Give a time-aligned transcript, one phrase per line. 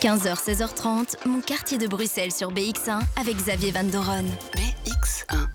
[0.00, 4.24] 15h, 16h30, mon quartier de Bruxelles sur BX1 avec Xavier Van Doron.
[4.56, 5.46] BX1.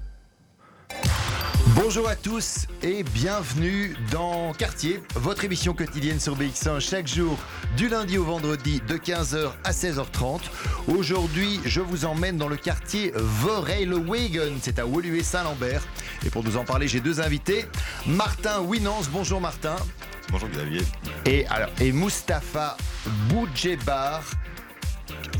[1.73, 7.39] Bonjour à tous et bienvenue dans Quartier, votre émission quotidienne sur BX1 chaque jour
[7.75, 10.41] du lundi au vendredi de 15h à 16h30.
[10.95, 15.81] Aujourd'hui, je vous emmène dans le quartier Vorelwegen, c'est à Woluwe Saint-Lambert.
[16.23, 17.65] Et pour nous en parler, j'ai deux invités.
[18.05, 19.75] Martin Winans, bonjour Martin.
[20.29, 20.81] Bonjour Xavier.
[21.25, 22.77] Et, alors, et Mustapha
[23.29, 24.23] Boudjebar,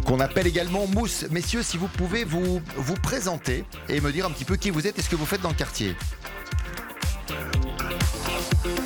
[0.05, 1.25] qu'on appelle également Mousse.
[1.31, 4.87] Messieurs, si vous pouvez vous, vous présenter et me dire un petit peu qui vous
[4.87, 5.95] êtes et ce que vous faites dans le quartier.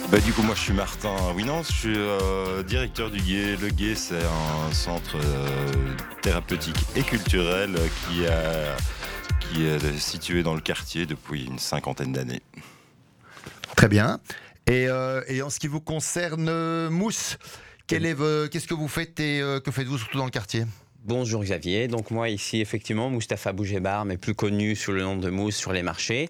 [0.10, 3.56] Bah, du coup, moi je suis Martin Winans, je suis euh, directeur du Gué.
[3.58, 5.94] Le Gué, c'est un centre euh,
[6.24, 8.76] thérapeutique et culturel qui, a,
[9.40, 12.42] qui est situé dans le quartier depuis une cinquantaine d'années.
[13.76, 14.20] Très bien.
[14.70, 17.38] Et, euh, et, en ce qui vous concerne, Mousse,
[17.88, 20.66] qu'est-ce que vous faites et que faites-vous surtout dans le quartier?
[21.06, 25.30] Bonjour Xavier, donc moi ici effectivement Mustapha Bougebar, mais plus connu sous le nom de
[25.30, 26.28] Mousse sur les marchés.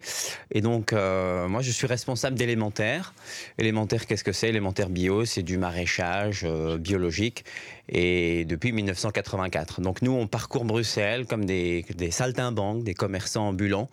[0.51, 3.15] Et donc euh, moi je suis responsable d'élémentaire.
[3.57, 4.49] Élémentaire qu'est-ce que c'est?
[4.49, 7.45] Élémentaire bio, c'est du maraîchage euh, biologique
[7.89, 9.81] et depuis 1984.
[9.81, 13.89] Donc nous on parcourt Bruxelles comme des, des saltimbanques, des commerçants ambulants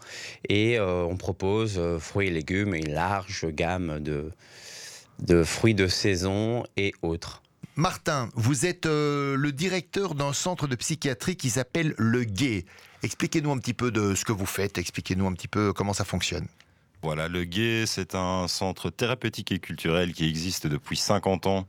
[0.46, 4.30] et euh, on propose fruits et légumes et une large gamme de,
[5.20, 7.42] de fruits de saison et autres.
[7.78, 12.64] Martin, vous êtes euh, le directeur d'un centre de psychiatrie qui s'appelle Le Gué.
[13.02, 16.06] Expliquez-nous un petit peu de ce que vous faites, expliquez-nous un petit peu comment ça
[16.06, 16.48] fonctionne.
[17.02, 21.68] Voilà, Le Gué, c'est un centre thérapeutique et culturel qui existe depuis 50 ans.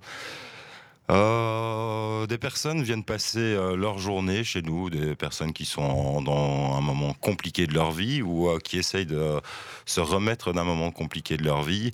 [1.12, 6.78] Euh, des personnes viennent passer euh, leur journée chez nous, des personnes qui sont dans
[6.78, 9.42] un moment compliqué de leur vie ou qui essayent de
[9.86, 11.92] se remettre d'un moment compliqué de leur vie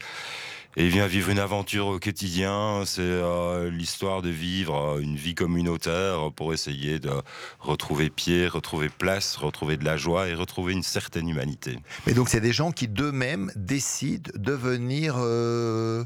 [0.75, 2.83] et il vient vivre une aventure au quotidien.
[2.85, 7.11] C'est euh, l'histoire de vivre euh, une vie communautaire pour essayer de
[7.59, 11.79] retrouver pied, retrouver place, retrouver de la joie et retrouver une certaine humanité.
[12.07, 16.05] Mais donc c'est des gens qui d'eux-mêmes décident de venir euh,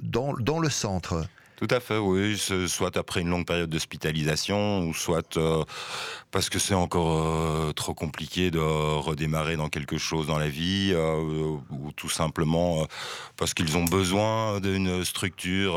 [0.00, 1.26] dans, dans le centre.
[1.56, 2.36] Tout à fait, oui.
[2.66, 5.62] Soit après une longue période d'hospitalisation, ou soit euh,
[6.32, 10.90] parce que c'est encore euh, trop compliqué de redémarrer dans quelque chose dans la vie,
[10.92, 12.86] euh, ou tout simplement
[13.36, 15.76] parce qu'ils ont besoin d'une structure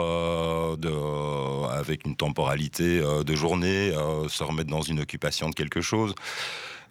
[1.72, 3.92] avec une temporalité de journée,
[4.30, 6.16] se remettre dans une occupation de quelque chose.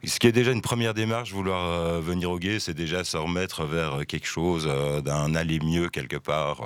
[0.05, 3.65] Ce qui est déjà une première démarche, vouloir venir au guet, c'est déjà se remettre
[3.65, 4.71] vers quelque chose,
[5.05, 6.61] d'un aller mieux quelque part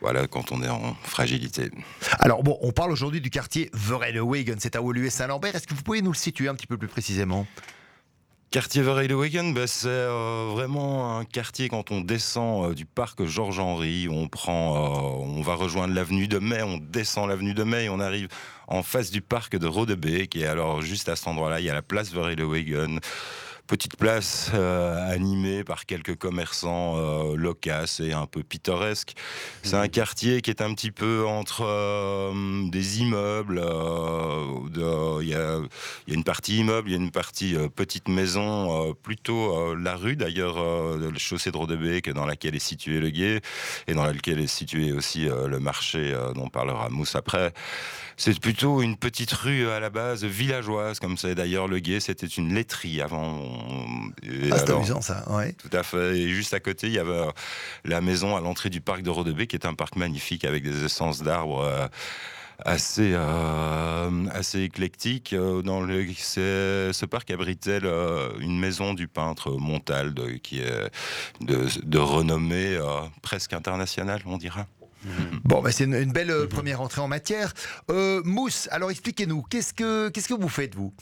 [0.00, 1.70] voilà, quand on est en fragilité.
[2.18, 5.54] Alors bon, on parle aujourd'hui du quartier Verelewegen, c'est à Woluwe Saint-Lambert.
[5.54, 7.46] Est-ce que vous pouvez nous le situer un petit peu plus précisément?
[8.50, 14.08] Quartier Verelewegen, bah, c'est euh, vraiment un quartier quand on descend euh, du parc Georges-Henri,
[14.10, 18.00] on prend, euh, on va rejoindre l'avenue de Mai, on descend l'avenue de Mai, on
[18.00, 18.26] arrive
[18.66, 21.74] en face du parc de Rodebeek et alors juste à cet endroit-là, il y a
[21.74, 22.98] la place Verelewegen
[23.70, 29.14] petite place euh, animée par quelques commerçants euh, loquaces et un peu pittoresques.
[29.62, 29.90] C'est un mhm.
[29.90, 33.62] quartier qui est un petit peu entre euh, des immeubles.
[35.22, 35.60] Il y, a,
[36.08, 40.56] une partie immeuble, il y a une partie petite maison, plutôt la rue d'ailleurs,
[40.96, 43.40] le chaussée de Rodebeek dans laquelle est situé le guet
[43.86, 47.52] et dans laquelle est situé aussi le marché dont parlera Mousse après.
[48.20, 52.26] C'est plutôt une petite rue à la base villageoise, comme c'est d'ailleurs le guet, c'était
[52.26, 53.40] une laiterie avant.
[54.50, 55.54] ah, c'est amusant ça, ouais.
[55.54, 56.18] Tout à fait.
[56.18, 57.28] Et juste à côté, il y avait
[57.86, 60.84] la maison à l'entrée du parc de Rodebé, qui est un parc magnifique avec des
[60.84, 61.62] essences d'arbres.
[61.64, 61.88] Euh,
[62.62, 65.32] assez euh, assez éclectique.
[65.32, 67.80] Euh, dans le, ce parc abritait
[68.38, 70.90] une maison du peintre Montalde, qui est
[71.40, 72.78] de, de renommée
[73.22, 74.66] presque internationale, on dira.
[75.44, 77.54] Bon, bah c'est une, belle euh, première entrée en matière.
[77.90, 80.92] Euh, Mousse, alors expliquez-nous, qu'est-ce que, qu'est-ce que vous faites, vous?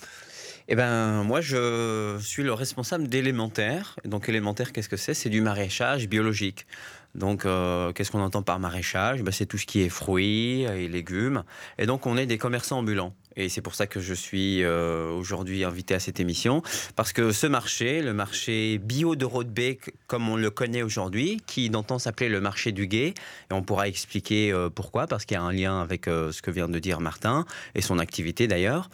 [0.68, 3.96] Eh ben, moi, je suis le responsable d'élémentaire.
[4.04, 5.14] Donc, élémentaire, qu'est-ce que c'est?
[5.14, 6.66] C'est du maraîchage biologique.
[7.14, 9.22] Donc, euh, qu'est-ce qu'on entend par maraîchage?
[9.22, 11.42] Ben, C'est tout ce qui est fruits et légumes.
[11.78, 13.14] Et donc, on est des commerçants ambulants.
[13.36, 16.60] Et c'est pour ça que je suis euh, aujourd'hui invité à cette émission.
[16.96, 21.70] Parce que ce marché, le marché bio de Rodebeek, comme on le connaît aujourd'hui, qui
[21.70, 23.14] d'antan s'appelait le marché du guet,
[23.50, 26.50] et on pourra expliquer euh, pourquoi, parce qu'il y a un lien avec ce que
[26.50, 27.44] vient de dire Martin,
[27.76, 28.90] et son activité d'ailleurs.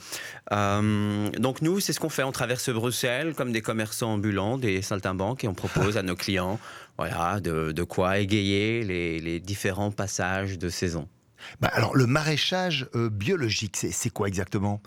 [0.50, 2.22] donc nous, c'est ce qu'on fait.
[2.22, 6.60] On traverse Bruxelles comme des commerçants ambulants, des saltimbanques, et on propose à nos clients
[6.98, 11.08] voilà, de, quoi égayer les différents passages de saison.
[11.60, 14.80] Bah, alors, le maraîchage euh, biologique, c'est quoi exactement?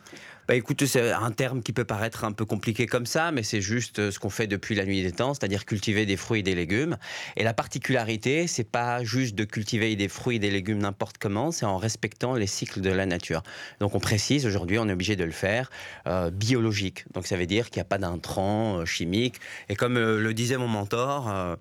[0.48, 3.60] Bah écoute, c'est un terme qui peut paraître un peu compliqué comme ça, mais c'est
[3.60, 6.56] juste ce qu'on fait depuis la nuit des temps, c'est-à-dire cultiver des fruits et des
[6.56, 6.96] légumes.
[7.36, 11.52] Et la particularité, c'est pas juste de cultiver des fruits et des légumes n'importe comment,
[11.52, 13.44] c'est en respectant les cycles de la nature.
[13.82, 15.70] Donc on précise aujourd'hui, on est obligé de le faire
[16.08, 17.04] euh, biologique.
[17.14, 19.42] Donc ça veut dire qu'il n'y a pas d'intrants euh, chimiques.
[19.68, 21.58] Et comme euh, le disait mon mentor,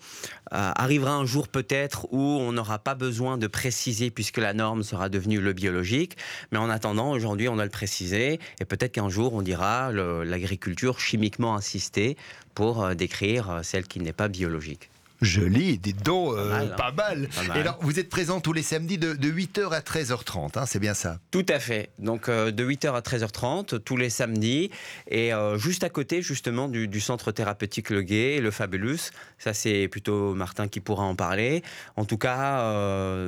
[0.51, 5.09] arrivera un jour peut-être où on n'aura pas besoin de préciser puisque la norme sera
[5.09, 6.17] devenue le biologique.
[6.53, 8.41] Mais en attendant, aujourd'hui, on a le précisé.
[8.61, 12.17] Et peut-être qu'un jour, on dira l'agriculture chimiquement assistée
[12.55, 14.91] pour décrire celle qui n'est pas biologique.
[15.23, 19.15] Joli, des dons euh, pas, mal, Et alors, vous êtes présent tous les samedis de,
[19.15, 21.19] 8h à 13h30, hein, c'est bien ça?
[21.31, 21.91] Tout à fait.
[21.99, 24.71] Donc, euh, de 8h à 13h30, tous les samedis.
[25.09, 29.11] Et euh, juste à côté, justement, du, centre thérapeutique Le Guet, le Fabulous.
[29.39, 31.63] Ça, c'est plutôt Martin qui pourra en parler.
[31.97, 32.63] En tout cas,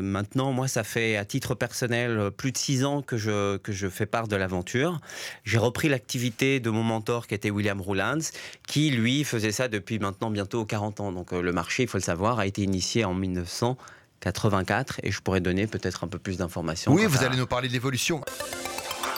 [0.02, 3.88] maintenant, moi, ça fait, à titre personnel, plus de 6 ans que je, que je
[3.88, 5.00] fais part de l'aventure.
[5.44, 8.18] J'ai repris l'activité de mon mentor, qui était William Roulands,
[8.66, 11.12] qui, lui, faisait ça depuis maintenant bientôt 40 ans.
[11.12, 15.40] Donc, le marché il faut le savoir, a été initié en 1984 et je pourrais
[15.40, 16.92] donner peut-être un peu plus d'informations.
[16.92, 18.22] Oui, vous allez nous parler de l'évolution.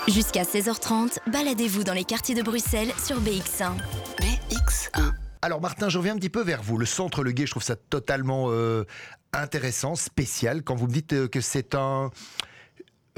[0.08, 3.72] Jusqu'à 16h30, baladez-vous dans les quartiers de Bruxelles sur BX1.
[4.18, 5.12] BX1.
[5.42, 6.78] Alors Martin, je reviens un petit peu vers vous.
[6.78, 8.84] Le centre Le Guet, je trouve ça totalement euh,
[9.32, 10.62] intéressant, spécial.
[10.62, 12.10] Quand vous me dites euh, que c'est un...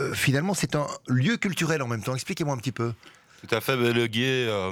[0.00, 2.14] Euh, finalement, c'est un lieu culturel en même temps.
[2.14, 2.92] Expliquez-moi un petit peu.
[3.42, 4.70] Tout à fait, le guet, euh,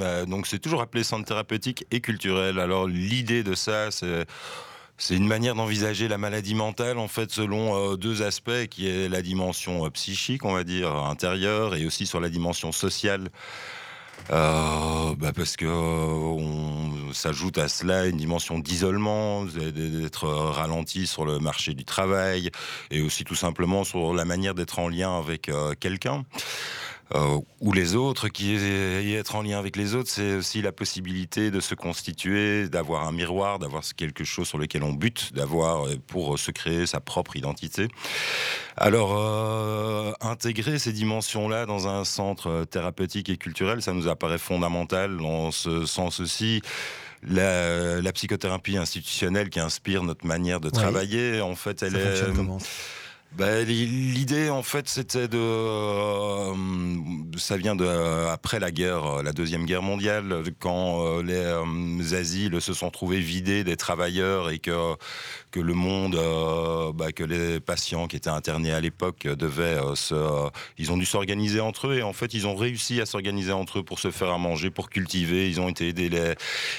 [0.00, 2.58] euh, donc c'est toujours appelé centre thérapeutique et culturel.
[2.58, 7.96] Alors l'idée de ça, c'est une manière d'envisager la maladie mentale en fait selon euh,
[7.96, 12.28] deux aspects qui est la dimension psychique on va dire intérieure et aussi sur la
[12.28, 13.28] dimension sociale
[14.28, 15.66] bah, parce que
[17.12, 22.50] s'ajoute à cela une dimension d'isolement, d'être ralenti sur le marché du travail
[22.90, 26.24] et aussi tout simplement sur la manière d'être en lien avec quelqu'un.
[27.14, 30.70] Euh, ou les autres, qui est, être en lien avec les autres, c'est aussi la
[30.70, 35.86] possibilité de se constituer, d'avoir un miroir, d'avoir quelque chose sur lequel on bute, d'avoir
[35.86, 37.88] euh, pour se créer sa propre identité.
[38.76, 45.20] Alors, euh, intégrer ces dimensions-là dans un centre thérapeutique et culturel, ça nous apparaît fondamental
[45.20, 46.62] en ce sens aussi.
[47.22, 52.22] La, psychothérapie institutionnelle qui inspire notre manière de travailler, en fait, elle est.
[53.32, 55.38] Bah, l'idée, en fait, c'était de.
[55.38, 56.52] Euh,
[57.36, 57.86] ça vient de
[58.28, 63.20] après la guerre, euh, la deuxième guerre mondiale, quand euh, les asiles se sont trouvés
[63.20, 64.96] vidés des travailleurs et que
[65.50, 66.18] que le monde,
[66.94, 70.48] bah, que les patients qui étaient internés à l'époque devaient se,
[70.78, 73.80] ils ont dû s'organiser entre eux et en fait ils ont réussi à s'organiser entre
[73.80, 75.48] eux pour se faire à manger, pour cultiver.
[75.48, 76.34] Ils ont été aidés les...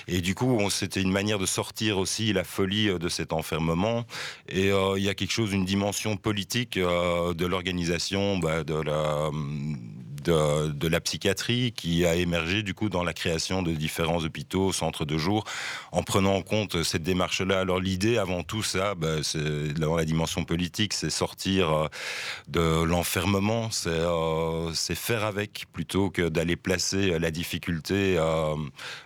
[0.07, 4.05] et du coup c'était une manière de sortir aussi la folie de cet enfermement.
[4.49, 9.29] Et il y a quelque chose, une dimension politique euh, de l'organisation bah, de la
[10.23, 15.05] de, la psychiatrie qui a émergé du coup dans la création de différents hôpitaux, centres
[15.05, 15.45] de jour,
[15.91, 17.59] en prenant en compte cette démarche-là.
[17.59, 21.87] Alors l'idée avant tout ça, bah, c'est dans la dimension politique, c'est sortir euh,
[22.47, 28.55] de l'enfermement, euh, c'est faire avec plutôt que d'aller placer la difficulté euh,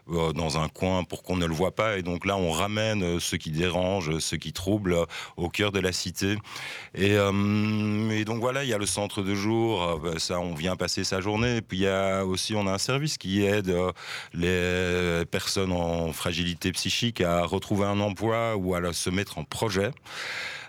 [0.08, 1.98] dans un coin pour qu'on ne le voit pas.
[1.98, 4.98] Et donc là, on ramène ce qui dérange, ce qui trouble
[5.38, 6.38] au cœur de la cité.
[6.96, 11.04] Et, et donc voilà, il y a le centre de jour, ça, on vient passer
[11.06, 11.62] sa journée.
[11.62, 13.92] Puis il y a aussi, on a un service qui aide euh,
[14.34, 19.92] les personnes en fragilité psychique à retrouver un emploi ou à se mettre en projet.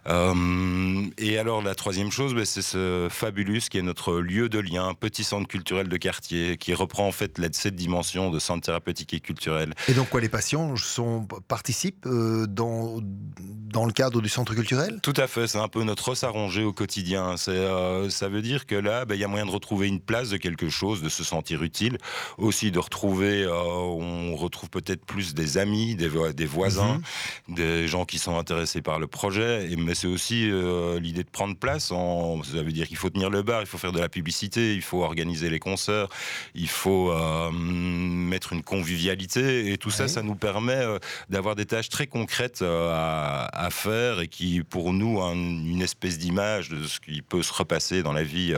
[0.08, 4.58] Euh, et alors la troisième chose, ben, c'est ce Fabulus qui est notre lieu de
[4.58, 9.14] lien, petit centre culturel de quartier, qui reprend en fait cette dimension de centre thérapeutique
[9.14, 9.74] et culturel.
[9.88, 15.00] Et donc quoi, les patients sont, participent euh, dans, dans le cadre du centre culturel?
[15.02, 17.36] Tout à fait, c'est un peu notre s'arranger au quotidien.
[17.36, 20.00] C'est, euh, ça veut dire que là, ben, il y a moyen de retrouver une
[20.00, 21.98] place de quelque chose, de se sentir utile,
[22.38, 27.00] aussi de retrouver, on retrouve peut-être plus des amis, des, des voisins,
[27.48, 27.54] mhm.
[27.54, 31.28] des gens qui sont intéressés par le projet, et, mais c'est aussi euh, l'idée de
[31.28, 31.90] prendre place.
[31.90, 34.74] En, ça veut dire qu'il faut tenir le bar, il faut faire de la publicité,
[34.74, 36.08] il faut organiser les concerts,
[36.54, 39.72] il faut euh, mettre une convivialité.
[39.72, 40.98] Et tout ça, ça nous permet euh,
[41.30, 46.68] d'avoir des tâches très concrètes à, faire et qui, pour nous, ont une espèce d'image
[46.68, 48.54] de ce qui peut se repasser dans la vie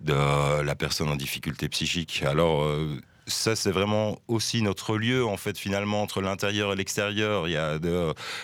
[0.00, 2.22] de la personne en difficulté psychique.
[2.26, 2.64] Alors,
[3.30, 7.48] ça, c'est vraiment aussi notre lieu, en fait, finalement, entre l'intérieur et l'extérieur.
[7.48, 7.78] Il y a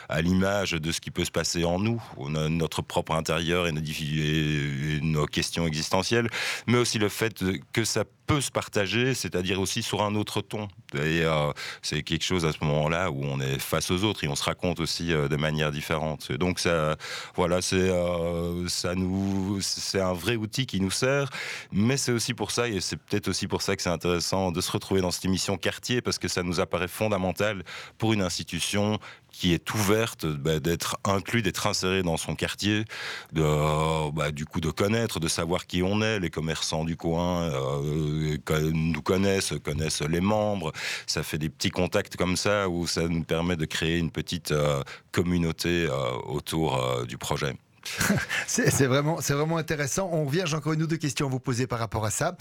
[0.08, 3.80] à l'image de ce qui peut se passer en nous, notre propre intérieur et nos,
[3.82, 6.28] et nos questions existentielles,
[6.66, 10.68] mais aussi le fait que ça peut se partager, c'est-à-dire aussi sur un autre ton.
[10.94, 11.52] Et euh,
[11.82, 14.44] c'est quelque chose à ce moment-là où on est face aux autres et on se
[14.44, 16.32] raconte aussi euh, de manière différente.
[16.32, 16.96] Donc ça,
[17.34, 21.30] voilà, c'est euh, ça nous, c'est un vrai outil qui nous sert,
[21.72, 24.60] mais c'est aussi pour ça et c'est peut-être aussi pour ça que c'est intéressant de
[24.60, 27.62] se retrouver dans cette émission quartier parce que ça nous apparaît fondamental
[27.98, 28.98] pour une institution
[29.36, 32.84] qui est ouverte, bah, d'être inclus, d'être inséré dans son quartier,
[33.32, 36.18] de, bah, du coup de connaître, de savoir qui on est.
[36.18, 38.36] Les commerçants du coin euh,
[38.72, 40.72] nous connaissent, connaissent les membres.
[41.06, 44.52] Ça fait des petits contacts comme ça où ça nous permet de créer une petite
[44.52, 45.92] euh, communauté euh,
[46.24, 47.54] autour euh, du projet.
[48.46, 50.08] c'est vraiment, c'est vraiment intéressant.
[50.12, 52.36] On revient, j'ai encore une ou deux questions à vous poser par rapport à ça.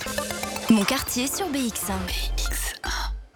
[0.69, 2.74] Mon quartier sur BX1.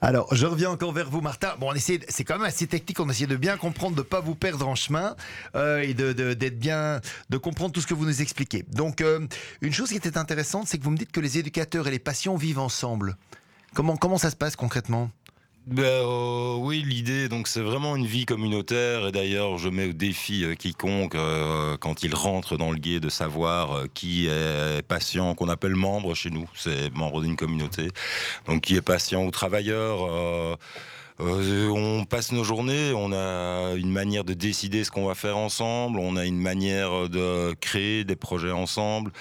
[0.01, 1.55] Alors, je reviens encore vers vous, Martin.
[1.59, 2.99] Bon, on essaie, c'est quand même assez technique.
[2.99, 5.15] On essaie de bien comprendre, de pas vous perdre en chemin
[5.55, 8.63] euh, et de, de- d'être bien, de comprendre tout ce que vous nous expliquez.
[8.71, 9.27] Donc, euh,
[9.61, 11.99] une chose qui était intéressante, c'est que vous me dites que les éducateurs et les
[11.99, 13.17] patients vivent ensemble.
[13.73, 15.11] Comment, comment ça se passe concrètement?
[15.69, 16.03] Ben,
[16.57, 19.05] oui, l'idée, donc c'est vraiment une vie communautaire.
[19.05, 22.99] Et d'ailleurs, je mets au défi euh, quiconque, euh, quand il rentre dans le guet,
[22.99, 26.49] de savoir qui est patient, qu'on appelle membre chez nous.
[26.55, 27.89] C'est membre d'une communauté.
[28.47, 30.57] Donc, qui est patient ou travailleur.
[31.21, 35.37] Euh, on passe nos journées, on a une manière de décider ce qu'on va faire
[35.37, 39.11] ensemble, on a une manière de créer des projets ensemble.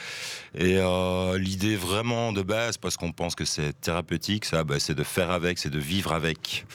[0.55, 4.95] Et euh, l'idée vraiment de base, parce qu'on pense que c'est thérapeutique, ça, bah, c'est
[4.95, 6.67] de faire avec, c'est de vivre avec,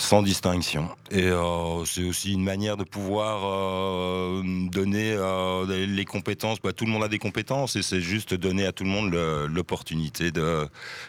[0.00, 0.88] sans distinction.
[1.10, 6.58] Et euh, c'est aussi une manière de pouvoir euh, donner euh, les compétences.
[6.60, 9.14] Bah, tout le monde a des compétences et c'est juste donner à tout le monde
[9.52, 10.66] l'opportunité de,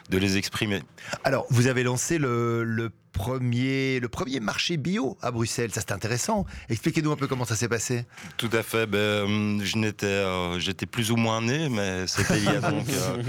[0.10, 0.84] de les exprimer.
[1.24, 5.72] Alors, vous avez lancé le, le premier, le premier marché bio à Bruxelles.
[5.72, 6.46] Ça, c'est intéressant.
[6.70, 8.06] Expliquez-nous un peu comment ça s'est passé.
[8.38, 8.88] Tout à fait.
[8.88, 12.90] Ben, je n'étais, euh, j'étais plus ou moins né, mais c'était il y a donc.
[12.90, 13.24] euh,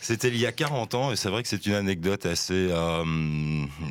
[0.00, 3.04] C'était il y a 40 ans et c'est vrai que c'est une anecdote assez euh,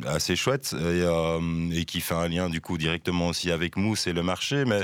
[0.05, 1.39] assez chouette et, euh,
[1.71, 4.65] et qui fait un lien du coup directement aussi avec Mousse et le marché.
[4.65, 4.81] Mais.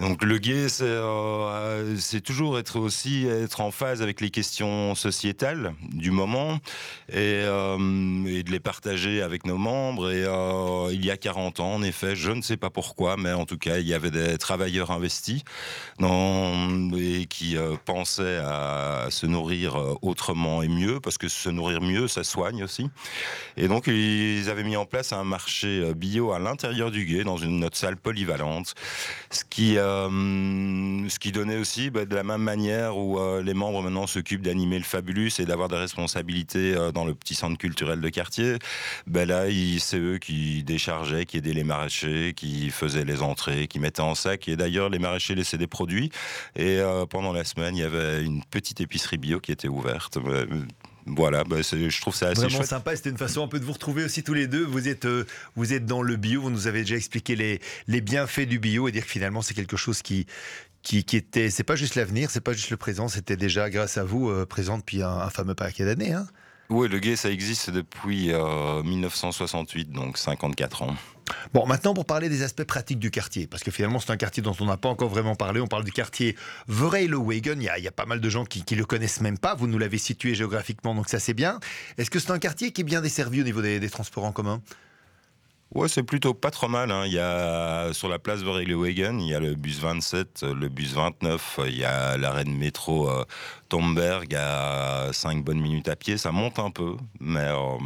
[0.00, 4.94] Donc le gay, c'est euh, c'est toujours être aussi être en phase avec les questions
[4.94, 6.58] sociétales du moment
[7.08, 10.10] et, euh, de les partager avec nos membres.
[10.10, 13.32] Et euh, il y a 40 ans, en effet, je ne sais pas pourquoi, mais
[13.32, 15.42] en tout cas, il y avait des travailleurs investis
[15.98, 21.48] dans, et qui euh, pensaient à se nourrir euh, autrement et mieux, parce que se
[21.50, 22.88] nourrir mieux, ça soigne aussi.
[23.56, 27.24] Et donc, ils avaient mis en place un marché euh, bio à l'intérieur du guet,
[27.24, 28.74] dans une notre salle polyvalente,
[29.30, 29.89] ce qui, euh,
[31.08, 34.42] ce qui donnait aussi bah, de la même manière où euh, les membres maintenant s'occupent
[34.42, 38.56] d'animer le Fabulus et d'avoir des responsabilités euh, dans le petit centre culturel de quartier.
[39.06, 39.44] Ben là,
[39.78, 44.14] c'est eux qui déchargeaient, qui aidaient les maraîchers, qui faisaient les entrées, qui mettaient en
[44.14, 44.48] sac.
[44.48, 46.10] Et d'ailleurs, les maraîchers laissaient des produits.
[46.56, 50.18] Et euh, pendant la semaine, il y avait une petite épicerie bio qui était ouverte.
[51.06, 52.68] Voilà, c'est- je trouve ça assez Vraiment chouette.
[52.68, 52.94] sympa.
[52.96, 54.64] C'était une façon un peu de vous retrouver aussi tous les deux.
[54.64, 55.24] Vous êtes, euh,
[55.56, 56.40] vous êtes dans le bio.
[56.42, 59.54] Vous nous avez déjà expliqué les, les bienfaits du bio et dire que finalement c'est
[59.54, 60.26] quelque chose qui,
[60.82, 61.50] qui, qui était.
[61.50, 63.08] C'est pas juste l'avenir, c'est pas juste le présent.
[63.08, 66.12] C'était déjà grâce à vous euh, présent depuis un, un fameux paquet d'années.
[66.12, 66.26] Hein.
[66.70, 70.94] Oui, le gay, ça existe depuis euh, 1968, donc 54 ans.
[71.52, 74.42] Bon, maintenant pour parler des aspects pratiques du quartier, parce que finalement c'est un quartier
[74.42, 75.60] dont on n'a pas encore vraiment parlé.
[75.60, 76.36] On parle du quartier
[76.68, 77.60] Vereil-le-Wagen.
[77.60, 79.54] Il, il y a pas mal de gens qui, qui le connaissent même pas.
[79.56, 81.58] Vous nous l'avez situé géographiquement, donc ça c'est bien.
[81.98, 84.62] Est-ce que c'est un quartier qui est bien desservi au niveau des transports en commun?
[85.72, 86.90] Ouais, c'est plutôt pas trop mal.
[86.90, 87.04] hein.
[87.06, 90.68] Il y a sur la place Vereilwagen, il y a le bus 27, euh, le
[90.68, 93.24] bus 29, euh, il y a l'arrêt de métro euh,
[93.68, 96.18] Tomberg à 5 bonnes minutes à pied.
[96.18, 97.76] Ça monte un peu, mais euh,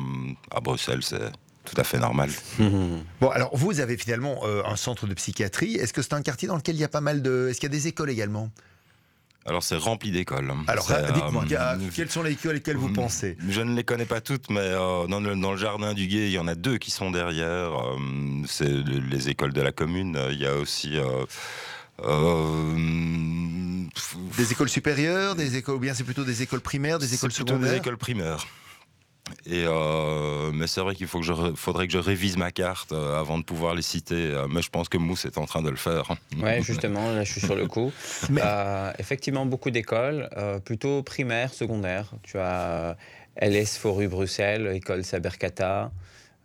[0.50, 1.30] à Bruxelles, c'est
[1.66, 2.30] tout à fait normal.
[3.20, 5.74] Bon, alors vous avez finalement euh, un centre de psychiatrie.
[5.76, 7.48] Est-ce que c'est un quartier dans lequel il y a pas mal de.
[7.50, 8.50] Est-ce qu'il y a des écoles également?
[9.46, 10.50] Alors c'est rempli d'écoles.
[10.66, 12.94] Alors dites-moi, euh, que- quelles sont les écoles auxquelles vous Mm.
[12.94, 16.06] pensez Je ne les connais pas toutes, mais euh, dans, le, dans le jardin du
[16.06, 17.46] Gué, il y en a deux qui sont derrière.
[17.46, 17.98] euh,
[18.46, 20.18] c'est le- les écoles de la commune.
[20.30, 20.98] Il y a aussi.
[24.36, 27.36] Des écoles supérieures, des écoles, ou bien c'est plutôt des écoles primaires, des écoles C'est
[27.38, 28.46] plutôt secondaires des écoles primaires.
[29.46, 32.50] Et euh, mais c'est vrai qu'il faut que je re- faudrait que je révise ma
[32.50, 34.14] carte euh, avant de pouvoir les citer.
[34.30, 36.10] euh, mais je pense que Mousse est en train de le faire.
[36.42, 37.90] Ouais, justement, là je suis sur le coup.
[38.28, 42.10] Mais- Euh, effectivement, beaucoup d'écoles, euh, plutôt primaires, secondaires.
[42.22, 42.96] Tu as
[43.36, 45.90] LS Foru Bruxelles, école Sabercata.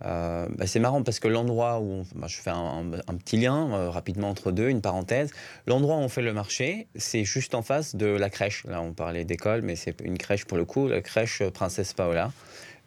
[0.05, 3.35] Euh, bah, c'est marrant parce que l'endroit où on- bah, je fais un, un petit
[3.35, 5.31] lien euh, rapidement entre deux, une parenthèse.
[5.67, 8.63] L'endroit où on fait le marché, c'est juste en face de la crèche.
[8.65, 12.31] Là, on parlait d'école, mais c'est une crèche pour le coup, la crèche Princesse Paola.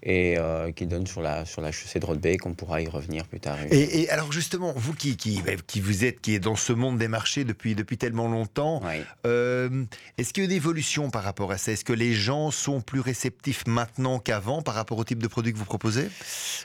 [0.03, 2.45] Et euh, qui donne sur la, sur la chaussée de Rodbeck.
[2.47, 3.57] On pourra y revenir plus tard.
[3.71, 6.99] Et, alors justement, vous qui, qui, bah, qui, vous êtes, qui est dans ce monde
[6.99, 8.83] des marchés depuis, depuis tellement longtemps,
[9.27, 9.85] euh,
[10.19, 11.73] est-ce qu'il y a une évolution par rapport à ça?
[11.73, 15.53] Est-ce que les gens sont plus réceptifs maintenant qu'avant par rapport au type de produit
[15.53, 16.09] que vous proposez?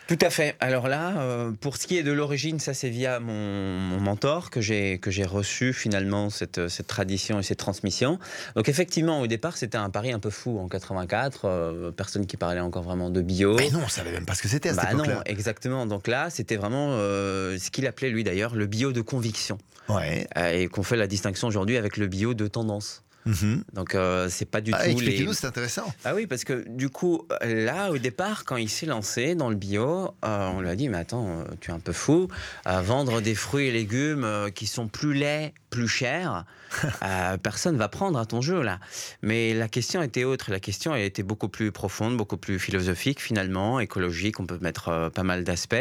[0.07, 0.55] Tout à fait.
[0.59, 3.33] Alors là, euh, pour ce qui est de l'origine, ça c'est via mon,
[3.79, 8.19] mon, mentor que j'ai que j'ai reçu finalement cette, cette tradition et cette transmission.
[8.55, 11.91] Donc effectivement, au départ, c'était un pari un peu fou en 84.
[11.95, 13.55] personne qui parlait encore vraiment de bio.
[13.55, 15.85] Mais non, on savait même pas ce que c'était à cette bah non, exactement.
[15.85, 19.59] Donc là, c'était vraiment euh, ce qu'il appelait lui d'ailleurs le bio de conviction.
[19.89, 20.27] Ouais.
[20.37, 23.03] Euh, et qu'on fait la distinction aujourd'hui avec le bio de tendance.
[23.25, 23.63] Mhm.
[23.73, 25.23] Donc euh, c'est pas du ah, tout les.
[25.23, 25.93] nous c'est intéressant.
[26.05, 29.55] Ah oui, parce que du coup, là, au départ, quand il s'est lancé dans le
[29.55, 32.27] bio, on lui a dit mais attends, tu es un peu fou,
[32.65, 36.45] vendre des fruits et légumes qui sont plus laids, plus chers,
[37.03, 38.79] euh, personne va prendre à ton jeu là.
[39.21, 40.51] Mais la question était autre.
[40.51, 44.39] La question elle était beaucoup plus profonde, beaucoup plus philosophique finalement, écologique.
[44.39, 45.75] On peut mettre euh, pas mal d'aspects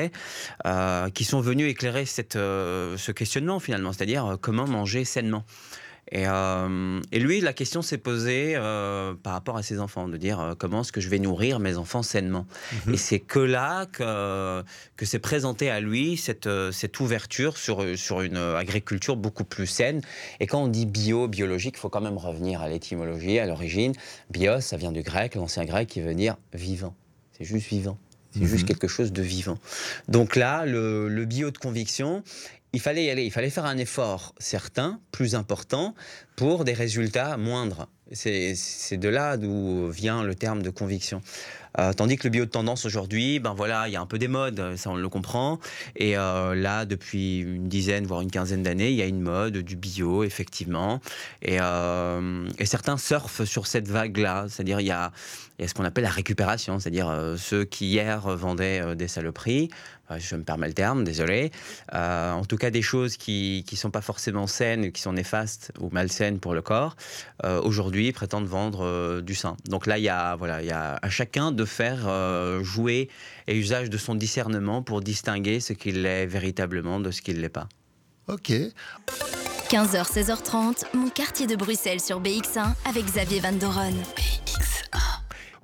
[0.67, 5.45] euh, qui sont venus éclairer cette, ce questionnement finalement, c'est-à-dire comment manger sainement.
[6.15, 10.41] Euh, et, lui, la question s'est posée euh, par rapport à ses enfants, de dire
[10.41, 12.47] euh, comment est-ce que je vais nourrir mes enfants sainement.
[12.87, 12.95] Mhm.
[12.95, 14.63] Et c'est que là que,
[14.97, 20.01] que s'est présenté à lui cette, cette ouverture sur, sur une agriculture beaucoup plus saine.
[20.41, 23.93] Et quand on dit bio, biologique, il faut quand même revenir à l'étymologie, à l'origine.
[24.31, 26.95] Bios, ça vient du grec, l'ancien grec qui veut dire vivant.
[27.37, 27.99] C'est juste vivant.
[28.39, 28.69] C'est juste mhm.
[28.69, 29.59] quelque chose de vivant.
[30.09, 32.23] Donc là, le, le bio de conviction,
[32.73, 35.95] il fallait y aller, il fallait faire un effort certain, plus important,
[36.37, 37.89] pour des résultats moindres.
[38.13, 38.55] C'est
[38.93, 41.23] de là d'où vient le terme de conviction.
[41.79, 44.19] Euh, tandis que le bio de tendance aujourd'hui, ben voilà, il y a un peu
[44.19, 45.59] des modes, ça on le comprend.
[45.97, 49.59] Et euh, là, depuis une dizaine, voire une quinzaine d'années, il y a une mode
[49.59, 51.01] du bio, effectivement.
[51.43, 54.47] Et, euh, certains surfent sur cette vague-là.
[54.49, 55.13] C'est-à-dire, il y a,
[55.59, 59.71] il y a ce qu'on appelle la récupération, c'est-à-dire ceux qui hier vendaient des saloperies,
[60.19, 61.51] je me permets le terme, désolé.
[61.93, 65.89] en tout cas, des choses qui ne sont pas forcément saines, qui sont néfastes ou
[65.91, 66.97] malsaines pour le corps,
[67.43, 69.57] aujourd'hui prétendent vendre du sein.
[69.69, 73.09] Donc là, il y a, voilà, il y a à chacun de faire euh, jouer
[73.47, 77.49] et usage de son discernement pour distinguer ce qu'il est véritablement de ce qu'il n'est
[77.49, 77.69] pas.
[78.29, 78.53] Ok.
[79.69, 83.95] 15h, 16h30, mon quartier de Bruxelles sur BX1 avec Xavier Van Doren.
[84.17, 84.76] BX1.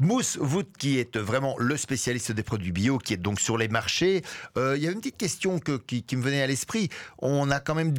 [0.01, 3.69] Mousse, vous qui êtes vraiment le spécialiste des produits bio, qui est donc sur les
[3.69, 4.23] marchés,
[4.57, 6.89] euh, il y a une petite question qui, me venait à l'esprit.
[7.19, 7.95] On a quand même,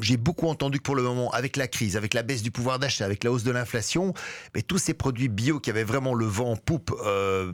[0.00, 2.78] j'ai beaucoup entendu que pour le moment, avec la crise, avec la baisse du pouvoir
[2.78, 4.14] d'achat, avec la hausse de l'inflation,
[4.54, 7.52] mais tous ces produits bio qui avaient vraiment le vent en poupe, euh,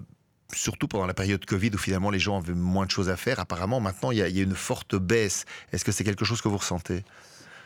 [0.55, 3.39] surtout pendant la période Covid où finalement les gens avaient moins de choses à faire,
[3.39, 5.45] apparemment maintenant il y a une forte baisse.
[5.73, 7.05] Est-ce que c'est quelque chose que vous ressentez?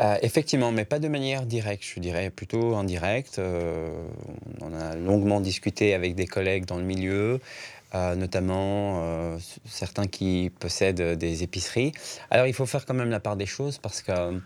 [0.03, 3.39] Euh, effectivement, mais pas de manière directe, je dirais plutôt indirecte.
[3.39, 3.89] Euh,
[4.61, 7.39] on a longuement discuté avec des collègues dans le milieu,
[7.95, 11.93] euh, notamment certains qui possèdent des épiceries.
[12.31, 14.41] Alors il faut faire quand même la part des choses parce que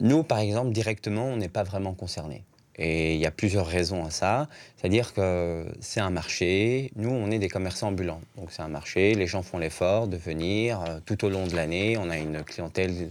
[0.00, 2.44] nous, par exemple, directement, on n'est pas vraiment concernés.
[2.76, 4.48] Et il y a plusieurs raisons à ça.
[4.76, 8.20] C'est-à-dire que c'est un marché, nous on est des commerçants ambulants.
[8.36, 11.96] Donc c'est un marché, les gens font l'effort de venir tout au long de l'année.
[11.98, 13.10] On a une clientèle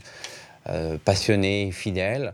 [0.70, 2.34] euh, passionné, fidèle.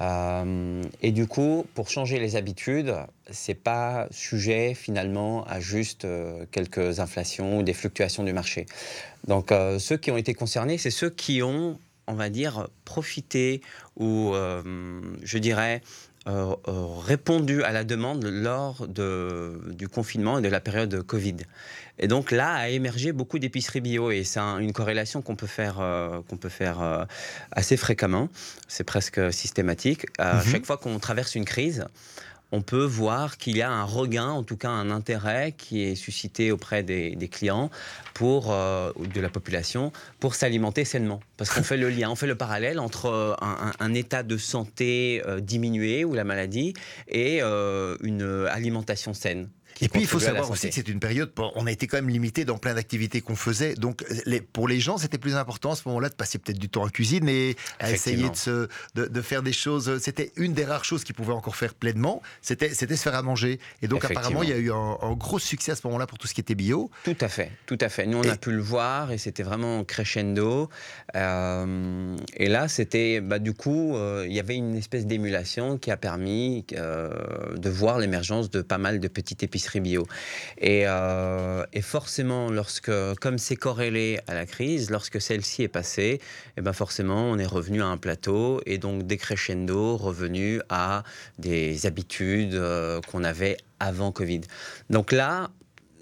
[0.00, 2.94] Euh, et du coup, pour changer les habitudes,
[3.30, 8.66] c'est pas sujet finalement à juste euh, quelques inflations ou des fluctuations du marché.
[9.26, 13.60] Donc, ceux qui ont été concernés, c'est ceux qui ont, on va dire, profité
[13.96, 14.32] ou,
[15.22, 15.82] je dirais,
[16.24, 21.36] répondu à la demande lors de, du confinement et de la période Covid.
[21.98, 25.80] Et donc là a émergé beaucoup d'épiceries bio et c'est une corrélation qu'on peut faire,
[25.80, 27.04] euh, qu'on peut faire euh,
[27.52, 28.28] assez fréquemment.
[28.68, 30.06] C'est presque systématique.
[30.18, 30.42] À mhm.
[30.52, 31.86] chaque fois qu'on traverse une crise,
[32.52, 35.94] on peut voir qu'il y a un regain, en tout cas un intérêt qui est
[35.94, 37.70] suscité auprès des, clients
[38.14, 41.20] pour, euh, de la population pour s'alimenter sainement.
[41.36, 43.36] Parce qu'on fait le lien, on fait le parallèle entre
[43.80, 46.74] un, état de santé diminué ou la maladie
[47.08, 49.48] et une alimentation saine.
[49.80, 52.08] Et puis il faut savoir aussi que c'est une période, on a été quand même
[52.08, 53.74] limité dans plein d'activités qu'on faisait.
[53.74, 56.68] Donc les, pour les gens, c'était plus important à ce moment-là de passer peut-être du
[56.68, 59.98] temps en cuisine et à essayer de, se, de, faire des choses.
[60.00, 63.58] C'était une des rares choses qu'ils pouvaient encore faire pleinement, c'était se faire à manger.
[63.82, 66.26] Et donc apparemment, il y a eu un, gros succès à ce moment-là pour tout
[66.26, 66.90] ce qui était bio.
[67.04, 68.06] Tout à fait, tout à fait.
[68.06, 70.68] Nous, on a pu le voir et c'était vraiment crescendo.
[71.14, 75.90] Euh, et là, c'était, bah, du coup, euh, il y avait une espèce d'émulation qui
[75.90, 77.10] a permis euh,
[77.56, 80.06] de voir l'émergence de pas mal de petites épiceries bio.
[80.62, 86.20] Euh, et, forcément, lorsque, comme c'est corrélé à la crise, lorsque celle-ci est passée, et
[86.58, 91.02] eh ben forcément, on est revenu à un plateau et donc décrescendo, revenu à
[91.38, 94.42] des habitudes euh, qu'on avait avant Covid.
[94.90, 95.50] Donc là,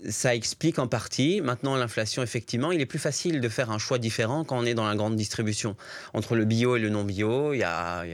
[0.08, 1.40] ça explique en partie.
[1.40, 4.74] Maintenant, l'inflation, effectivement, il est plus facile de faire un choix différent quand on est
[4.74, 5.76] dans la grande distribution.
[6.14, 8.04] Entre le bio et le non bio, il y a,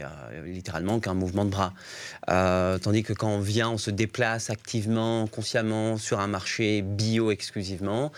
[0.45, 1.73] littéralement qu'un mouvement de bras.
[2.29, 7.31] Euh, tandis que quand on vient, on se déplace activement, consciemment sur un marché bio
[7.31, 8.11] exclusivement,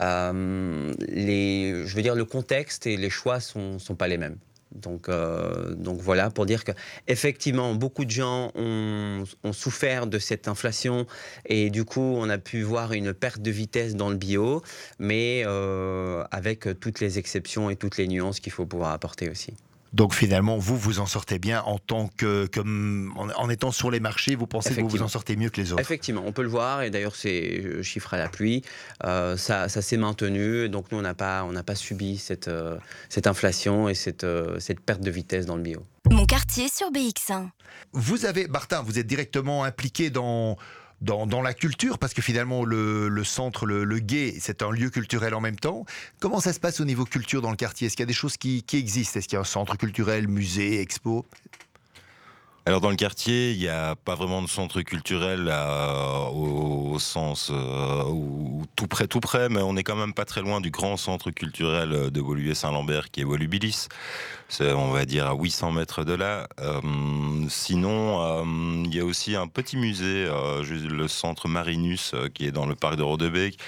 [0.00, 4.36] euh, je veux dire, le contexte et les choix ne sont pas les mêmes.
[4.74, 6.72] Donc, euh, donc voilà, pour dire que
[7.08, 11.06] effectivement, beaucoup de gens ont, souffert de cette inflation
[11.46, 14.62] et du coup, on a pu voir une perte de vitesse dans le bio,
[14.98, 19.54] mais euh, avec toutes les exceptions et toutes les nuances qu'il faut pouvoir apporter aussi.
[19.92, 24.00] Donc finalement, vous, vous en sortez bien en tant que, comme, en, étant sur les
[24.00, 26.42] marchés, vous pensez que vous vous en sortez mieux que les autres Effectivement, on peut
[26.42, 28.62] le voir, et d'ailleurs c'est euh, chiffre à la pluie,
[29.04, 32.78] euh, ça, ça s'est maintenu, donc nous on n'a pas, on pas subi cette, euh,
[33.08, 34.26] cette inflation et cette,
[34.58, 35.84] cette perte de vitesse dans le bio.
[36.10, 37.48] Mon quartier sur BX1.
[37.92, 40.56] Vous avez, Martin, vous êtes directement impliqué dans
[41.02, 45.34] dans, la culture, parce que finalement le, centre, le, le Gué, c'est un lieu culturel
[45.34, 45.84] en même temps.
[46.20, 47.86] Comment ça se passe au niveau culture dans le quartier?
[47.86, 49.18] Est-ce qu'il y a des choses qui, existent?
[49.18, 51.26] Est-ce qu'il y a un centre culturel, musée, expo?
[52.64, 57.50] Alors dans le quartier, il n'y a pas vraiment de centre culturel euh, au, sens
[57.52, 58.04] euh,
[58.76, 61.32] tout près, tout près, mais on n'est quand même pas très loin du grand centre
[61.32, 63.88] culturel de Woluwe-Saint-Lambert qui est Volubilis.
[64.54, 66.46] C'est, on va dire, à 800 mètres de là.
[66.60, 66.80] Euh,
[67.48, 68.44] sinon,
[68.84, 72.96] il y a aussi un petit musée, le centre Marinus, qui est dans le parc
[72.96, 73.58] de Rodebeek.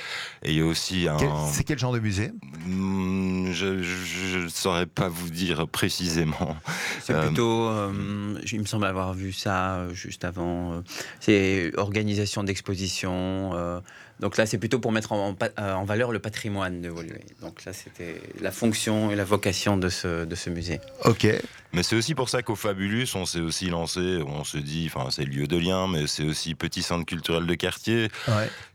[0.43, 1.17] Et il y a aussi un...
[1.51, 2.33] c'est quel genre de musée?
[2.67, 6.55] Hmm, Je ne saurais pas vous dire précisément.
[7.01, 7.71] C'est plutôt,
[8.53, 10.73] il me semble avoir vu ça euh, juste avant.
[10.75, 10.81] Euh,
[11.21, 13.53] c'est organisation d'exposition.
[14.25, 17.21] Euh, donc là, c'est plutôt pour mettre en, valeur le patrimoine de Woluwe.
[17.41, 20.81] Donc là, c'était la fonction et la vocation de ce, de ce musée.
[21.05, 21.27] Ok.
[21.73, 25.11] Mais c'est aussi pour ça qu'au Fabulus, on s'est aussi lancé, on se dit, enfin,
[25.11, 28.11] c'est lieu de lien, mais c'est aussi petit centre culturel de quartier.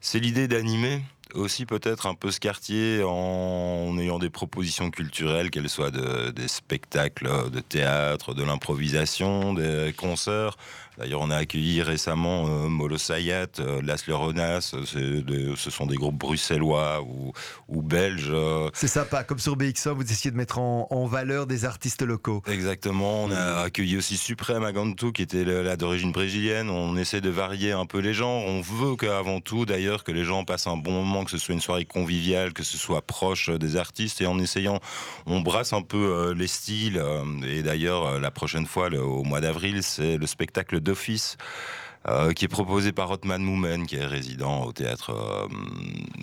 [0.02, 1.02] C'est l'idée d'animer
[1.34, 7.50] aussi peut-être un peu ce quartier en ayant des propositions culturelles, qu'elles soient des spectacles
[7.52, 10.58] de théâtre, de l'improvisation, des concerts.
[11.00, 16.18] D'ailleurs, on a accueilli récemment euh, Molo Sayat, euh, Las Leronas, ce sont des groupes
[16.18, 17.32] bruxellois ou,
[17.70, 18.28] ou belges.
[18.30, 18.70] Euh.
[18.74, 22.44] C'est sympa, comme sur BX1, vous essayez de mettre en, valeur des artistes locaux.
[22.48, 26.70] Exactement, on a accueilli aussi Suprême à Gantou, qui était là d'origine brésilienne.
[26.70, 28.44] On essaie de varier un peu les gens.
[28.46, 31.54] On veut qu'avant tout, d'ailleurs, que les gens passent un bon moment, que ce soit
[31.54, 34.22] une soirée conviviale, que ce soit proche des artistes.
[34.22, 34.80] Et en essayant,
[35.26, 37.02] on brasse un peu les styles.
[37.46, 41.38] Et d'ailleurs, la prochaine fois, au mois d'avril, c'est le spectacle d'office
[42.10, 45.48] euh, qui est proposé par Otman Moumen, qui est résident au théâtre, euh,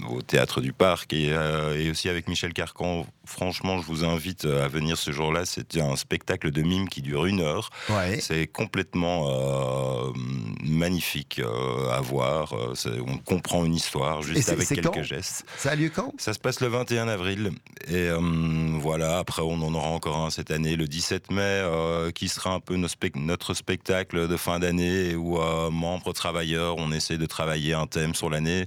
[0.08, 3.06] au théâtre du Parc, et, euh, et, aussi avec Michel Carcan.
[3.24, 5.44] Franchement, je vous invite à venir ce jour-là.
[5.44, 7.70] C'est un spectacle de mime qui dure une heure.
[8.20, 9.28] C'est complètement
[10.64, 11.40] magnifique
[11.92, 12.54] à voir.
[13.06, 15.44] On comprend une histoire juste avec quelques gestes.
[15.56, 16.12] Ça a lieu quand?
[16.18, 17.50] Ça se passe le 21 avril.
[17.88, 18.08] Et
[18.78, 21.64] voilà, après, on en aura encore un cette année, le 17 mai,
[22.14, 25.40] qui sera un peu notre spectacle de fin d'année où
[25.76, 28.66] membres travailleurs, on essaie de travailler un thème sur l'année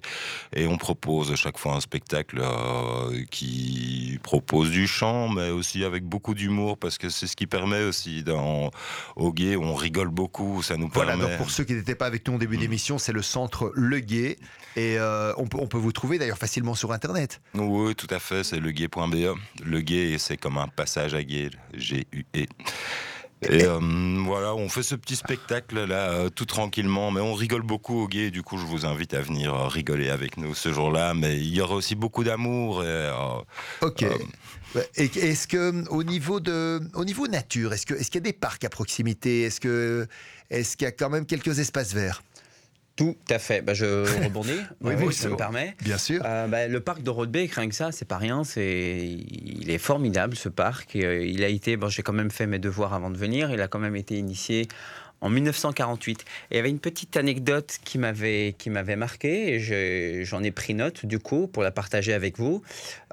[0.56, 6.04] et on propose chaque fois un spectacle euh, qui propose du chant, mais aussi avec
[6.04, 8.72] beaucoup d'humour parce que c'est ce qui permet aussi dans
[9.16, 11.28] au Gué, on rigole beaucoup, ça nous voilà, permet.
[11.30, 12.62] donc pour ceux qui n'étaient pas avec nous au début mm.
[12.62, 14.38] d'émission, c'est le centre Le Gué
[14.76, 17.42] et euh, on, peut, on peut vous trouver d'ailleurs facilement sur internet.
[17.56, 19.36] Oui, tout à fait, c'est legué.be.
[19.66, 22.46] Le Gué, c'est comme un passage à Gué, G-U-E.
[23.42, 23.80] Et euh,
[24.26, 28.08] voilà, on fait ce petit spectacle là euh, tout tranquillement, mais on rigole beaucoup au
[28.08, 28.32] guet.
[28.32, 31.14] Du coup, je vous invite à venir euh, rigoler avec nous ce jour-là.
[31.14, 32.84] Mais il y aura aussi beaucoup d'amour.
[33.82, 34.06] ok.
[34.96, 38.34] Est-ce que au niveau de, au niveau nature, est-ce que, est-ce qu'il y a des
[38.34, 39.44] parcs à proximité?
[39.44, 40.06] Est-ce que,
[40.50, 42.22] est-ce qu'il y a quand même quelques espaces verts?
[43.00, 43.62] Tout à fait.
[43.62, 45.74] Bah, je rebondis, oui, oui, ça me permet.
[45.82, 46.22] Bien sûr.
[46.26, 48.44] Euh, bah, le parc de Rodbeek, rien que ça, c'est pas rien.
[48.44, 50.98] C'est, il est formidable ce parc.
[50.98, 53.52] Euh, il a été, bon, j'ai quand même fait mes devoirs avant de venir.
[53.52, 54.68] Il a quand même été initié
[55.22, 56.20] en 1948.
[56.20, 59.54] Et il y avait une petite anecdote qui m'avait qui m'avait marqué.
[59.54, 62.64] Et j'en ai, pris note du coup pour la partager avec vous,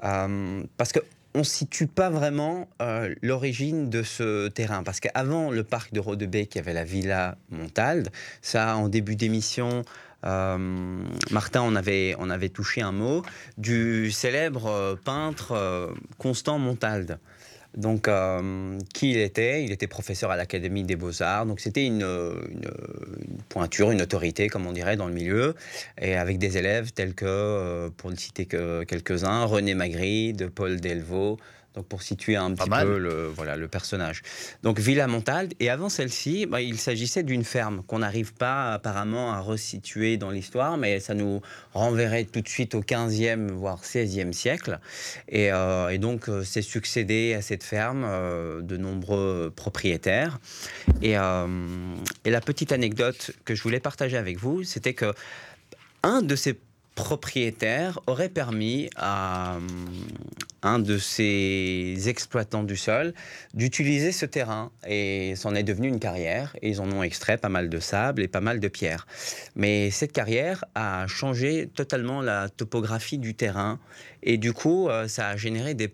[0.03, 0.99] euh, parce que
[1.37, 4.81] on ne situe pas vraiment euh, l'origine de ce terrain.
[4.81, 8.09] Parce qu'avant le parc de Rodebeek, il y avait la villa Montalde.
[8.41, 9.83] Ça, en début d'émission,
[10.25, 10.57] euh,
[11.29, 13.21] Martin, on avait, on avait touché un mot
[13.59, 17.19] du célèbre euh, peintre Constant Montalde.
[17.77, 19.63] Donc, euh, qui il était?
[19.63, 21.45] Il était professeur à l'Académie des Beaux-Arts.
[21.45, 22.05] Donc, c'était une,
[23.49, 25.53] pointure, une autorité, comme on dirait, dans le milieu.
[26.01, 30.81] Et avec des élèves tels que, euh, pour ne citer que quelques-uns, René Magritte, Paul
[30.81, 31.37] Delvaux.
[31.77, 34.23] Donc pour situer un petit peu le, voilà, le personnage.
[34.63, 39.31] Donc Villa Montalde, et avant celle-ci, bah, il s'agissait d'une ferme qu'on n'arrive pas apparemment
[39.31, 41.41] à resituer dans l'histoire, mais ça nous
[41.73, 44.79] renverrait tout de suite au 15e, voire 16e siècle.
[45.29, 48.07] Et, euh, et donc c'est succédé à cette ferme
[48.63, 50.39] de nombreux propriétaires.
[51.03, 55.13] Et, et la petite anecdote que je voulais partager avec vous, c'était que
[56.01, 56.57] un de ces
[56.97, 59.59] propriétaires aurait permis à euh,
[60.63, 63.13] un de ces exploitants du sol
[63.53, 64.71] d'utiliser ce terrain.
[64.87, 66.55] Et c'en est devenu une carrière.
[66.61, 69.05] Et ils en ont extrait pas mal de sable et pas mal de pierres.
[69.55, 73.79] Mais cette carrière a changé totalement la topographie du terrain.
[74.23, 75.93] Et du coup euh, ça a généré des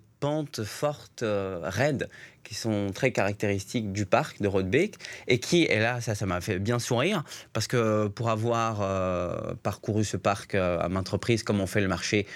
[0.63, 2.09] fortes, euh, raides,
[2.43, 4.95] qui sont très caractéristiques du parc de Rodbeek
[5.27, 9.53] et qui, et là, ça, ça m'a fait bien sourire parce que pour avoir euh,
[9.63, 12.27] parcouru ce parc euh, à maintes reprises, comme on fait le marché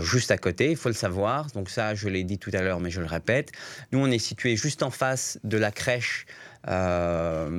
[0.00, 1.46] juste à côté, il faut le savoir.
[1.52, 3.52] Donc, ça, je l'ai dit tout à l'heure, mais je le répète.
[3.92, 6.26] Nous, on est situé juste en face de la crèche.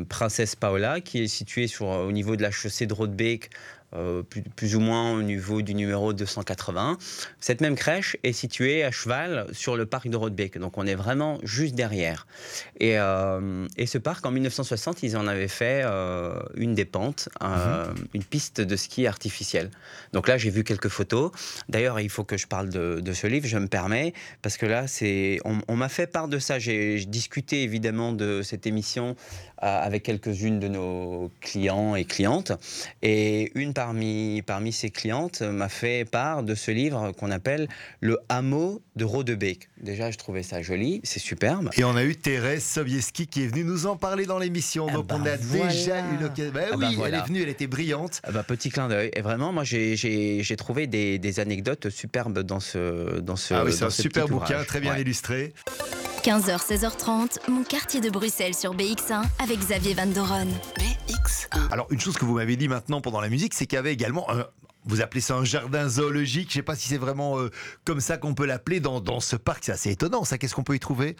[0.10, 3.52] Princesse Paola, qui est située sur, au niveau de la chaussée de Rodbeek,
[3.96, 4.24] euh,
[4.56, 6.98] plus, ou moins au niveau du numéro 280.
[7.40, 10.96] Cette même crèche est située à cheval sur le parc de Rodbeek, donc on est
[10.96, 12.28] vraiment juste derrière.
[12.80, 17.30] Et, euh, et ce parc, en 1960, ils en avaient fait euh, une des pentes,
[17.42, 17.96] mhm.
[18.14, 19.72] une piste de ski artificielle.
[20.14, 21.32] Donc là, j'ai vu quelques photos.
[21.70, 24.66] D'ailleurs, il faut que je parle de, de, ce livre, je me permets, parce que
[24.66, 26.60] là, c'est, on, on m'a fait part de ça.
[26.60, 29.16] J'ai discuté évidemment de cette émission
[29.58, 32.52] avec quelques-unes de nos clients et clientes.
[33.02, 37.68] Et une parmi, parmi ces clientes m'a fait part de ce livre qu'on appelle
[38.02, 39.70] Le hameau de Rodebeek.
[39.80, 41.70] Déjà, je trouvais ça joli, c'est superbe.
[41.78, 44.88] Et on a eu Thérèse Sobieski qui est venue nous en parler dans l'émission.
[44.88, 46.52] Donc on a déjà eu l'occasion.
[46.52, 48.22] Bah ah oui, elle est venue, elle était brillante.
[48.24, 49.12] Ah bah, petit clin d'œil.
[49.16, 53.54] Et vraiment, moi, j'ai trouvé des, des, anecdotes superbes dans ce dans ce.
[53.54, 55.54] Ah oui, c'est un super bouquin, très bien illustré.
[56.26, 60.48] 15h, 16h30, mon quartier de Bruxelles sur BX1 avec Xavier Van Doron.
[60.80, 61.72] BX1.
[61.72, 64.28] Alors, une chose que vous m'avez dit maintenant pendant la musique, c'est y avait également
[64.86, 66.50] vous appelez ça un jardin zoologique.
[66.50, 67.50] Je ne sais pas si c'est vraiment euh,
[67.84, 69.64] comme ça qu'on peut l'appeler dans, dans, ce parc.
[69.64, 70.38] C'est assez étonnant, ça.
[70.38, 71.16] Qu'est-ce qu'on peut y trouver?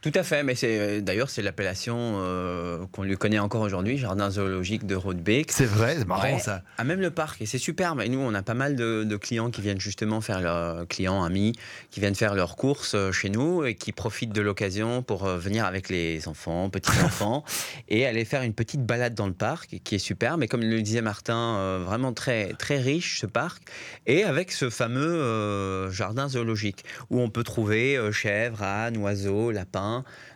[0.00, 3.98] Tout à fait, mais c'est euh, d'ailleurs c'est l'appellation euh, qu'on lui connaît encore aujourd'hui,
[3.98, 5.52] jardin zoologique de Rodebeek.
[5.52, 6.62] C'est vrai, c'est marrant ça.
[6.78, 8.00] À même le parc, et c'est superbe.
[8.00, 11.52] Et nous, on a pas mal de, clients qui viennent justement faire leurs clients amis,
[11.90, 15.66] qui viennent faire leurs courses euh, chez nous et qui profitent de l'occasion pour venir
[15.66, 17.44] avec les enfants, petits enfants,
[17.88, 20.40] et aller faire une petite balade dans le parc, qui est superbe.
[20.40, 23.64] Mais comme le disait Martin, vraiment très très riche ce parc,
[24.06, 29.89] et avec ce fameux jardin zoologique où on peut trouver chèvres, ânes, oiseaux, lapins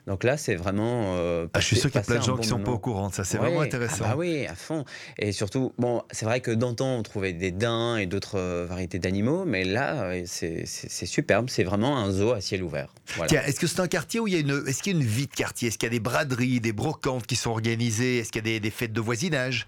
[0.07, 1.15] donc là, c'est vraiment.
[1.17, 2.73] Euh, ah, je suis sûr qu'il y a plein de gens qui ne sont pas
[2.73, 3.25] au courant de ça.
[3.25, 4.05] C'est vraiment intéressant.
[4.07, 4.85] Ah bah oui, à fond.
[5.19, 8.99] Et surtout, bon, c'est vrai que d'antan, on trouvait des daims et d'autres euh, variétés
[8.99, 10.67] d'animaux, mais là, euh, c'est
[11.07, 11.49] superbe.
[11.49, 12.93] C'est vraiment un zoo à ciel ouvert.
[13.31, 15.07] Est-ce que c'est un quartier où il y a une, est-ce qu'il y a une
[15.07, 15.69] vie de quartier?
[15.69, 18.19] Est-ce qu'il y a des braderies, des brocantes qui sont organisées?
[18.19, 19.67] Est-ce qu'il y a des, fêtes de voisinage?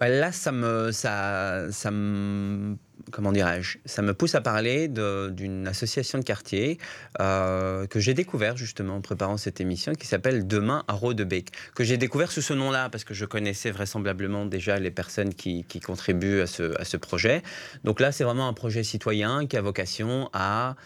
[0.00, 2.76] Bah Là, ça me, ça, ça me
[3.10, 6.78] comment dirais-je, ça me pousse à parler d'une association de quartier
[7.20, 11.84] euh, que j'ai découvert justement en préparant cette émission qui s'appelle Demain à Rodebeek, que
[11.84, 16.40] j'ai découvert sous ce nom-là parce que je connaissais vraisemblablement déjà les personnes qui, contribuent
[16.40, 17.42] à ce, à ce, projet.
[17.84, 20.76] Donc là, c'est vraiment un projet citoyen qui a vocation à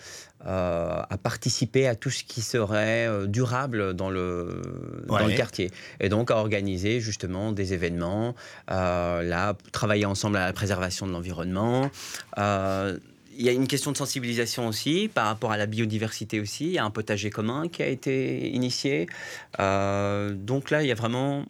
[0.44, 4.60] euh, à participer à tout ce qui serait euh, durable dans le,
[5.08, 5.70] dans le quartier.
[5.98, 8.34] Et donc à organiser justement des événements,
[8.70, 11.90] euh, là, travailler ensemble à la préservation de l'environnement.
[12.36, 16.66] il y a une question de sensibilisation aussi par rapport à la biodiversité aussi.
[16.66, 19.06] Il y a un potager commun qui a été initié.
[19.58, 21.46] donc là, il y a vraiment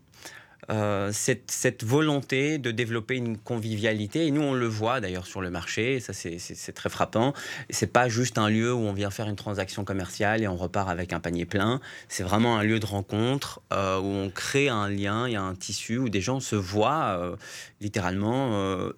[0.70, 4.26] euh, cette, cette, volonté de développer une convivialité.
[4.26, 7.35] Et nous, on le voit d'ailleurs sur le marché, ça c'est très frappant.
[7.70, 10.88] C'est pas juste un lieu où on vient faire une transaction commerciale et on repart
[10.88, 11.81] avec un panier plein.
[12.09, 15.42] C'est vraiment un lieu de rencontre euh, où on crée un lien, il y a
[15.42, 17.37] un tissu où des gens se voient euh,
[17.81, 18.26] littéralement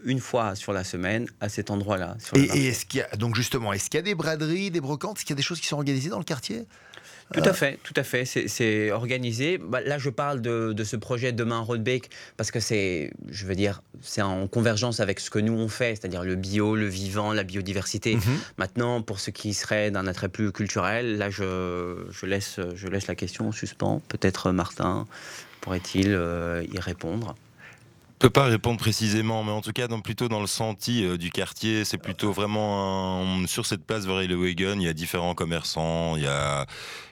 [0.04, 2.16] une fois sur la semaine à cet endroit-là.
[2.35, 4.81] Et, et est-ce qu'il y a donc justement, est-ce qu'il y a des braderies, des
[4.81, 6.66] brocantes, est-ce qu'il y a des choses qui sont organisées dans le quartier?
[7.32, 8.24] Tout à fait, tout à fait.
[8.24, 9.58] C'est organisé.
[9.58, 13.82] Bah, là, je parle de, ce projet Demain Roadbeck parce que c'est, je veux dire,
[14.00, 17.44] c'est en convergence avec ce que nous on fait, c'est-à-dire le bio, le vivant, la
[17.44, 18.16] biodiversité.
[18.16, 18.22] Mhm.
[18.56, 23.06] Maintenant, pour ce qui serait d'un attrait plus culturel, là, je, je, laisse, je laisse
[23.06, 24.00] la question en suspens.
[24.08, 25.06] Peut-être Martin
[25.60, 27.34] pourrait-il euh, y répondre
[28.20, 31.16] ne peux pas répondre précisément, mais en tout cas, dans, plutôt dans le senti euh,
[31.16, 36.24] du quartier, c'est plutôt vraiment sur cette place Vereilewegen, il y a différents commerçants, il
[36.24, 36.66] y a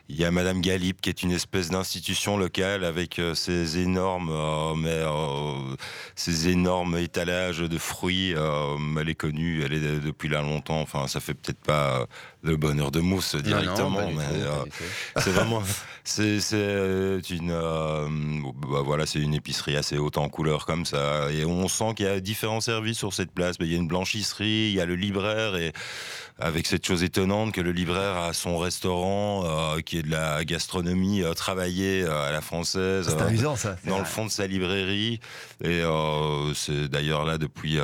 [0.09, 4.31] il y a Madame Galip qui est une espèce d'institution locale avec euh, ses énormes,
[4.31, 5.77] euh, euh,
[6.15, 8.33] ces énormes étalages de fruits.
[8.33, 10.81] elle est connue, elle est depuis là longtemps.
[10.81, 12.07] Enfin, ça fait peut-être pas
[12.47, 14.25] le bonheur de mousse directement, mais
[15.17, 15.63] c'est vraiment,
[16.05, 16.39] c'est
[17.31, 21.95] une, bah, voilà, c'est une épicerie assez haute en couleur comme ça, et on sent
[21.97, 23.57] qu'il y a différents services sur cette place.
[23.61, 25.73] Il y a une blanchisserie, il y a le libraire et
[26.39, 30.45] avec cette chose étonnante que le libraire a son restaurant euh, qui est de la
[30.45, 33.07] gastronomie euh, travaillée euh, à la française.
[33.09, 33.77] C'est amusant ça.
[33.87, 35.21] Dans le fond de sa librairie.
[35.65, 35.83] Et
[36.55, 37.79] c'est d'ailleurs là depuis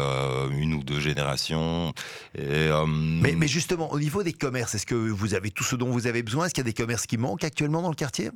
[0.51, 1.95] une ou deux générations.
[2.37, 5.89] Et, mais, mais justement, au niveau des commerces, est-ce que vous avez tout ce dont
[5.89, 6.45] vous avez besoin?
[6.45, 8.31] Est-ce qu'il y a des commerces qui manquent actuellement dans le quartier?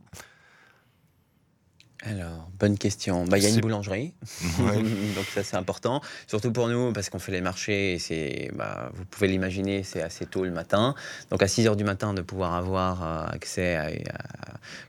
[2.04, 3.26] Alors, bonne question.
[3.26, 4.14] Bah, il y a une boulangerie,
[4.58, 7.98] donc ça c'est important, surtout pour nous parce qu'on fait les marchés.
[7.98, 10.94] C'est, bah, vous pouvez l'imaginer, c'est assez tôt le matin.
[11.30, 13.90] Donc à 6 h du matin de pouvoir avoir euh, accès à,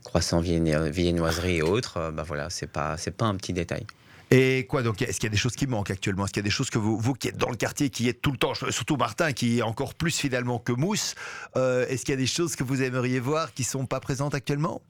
[0.04, 3.84] croissants, viennoiseries et autres, euh, bah voilà, c'est pas c'est pas un petit détail.
[4.30, 6.24] Et quoi donc Est-ce qu'il y a des choses qui manquent actuellement?
[6.24, 8.20] Est-ce qu'il y a des choses que vous, qui êtes dans le quartier, qui êtes
[8.20, 11.14] tout le temps, surtout Martin, qui est encore plus finalement que Mousse,
[11.56, 14.34] euh, est-ce qu'il y a des choses que vous aimeriez voir qui sont pas présentes
[14.34, 14.82] actuellement?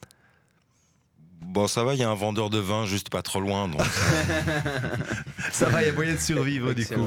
[1.48, 3.68] Bon, ça va, il y a un vendeur de vin juste pas trop loin.
[3.68, 3.80] Donc...
[5.50, 7.06] ça va, il y a moyen de survivre du coup.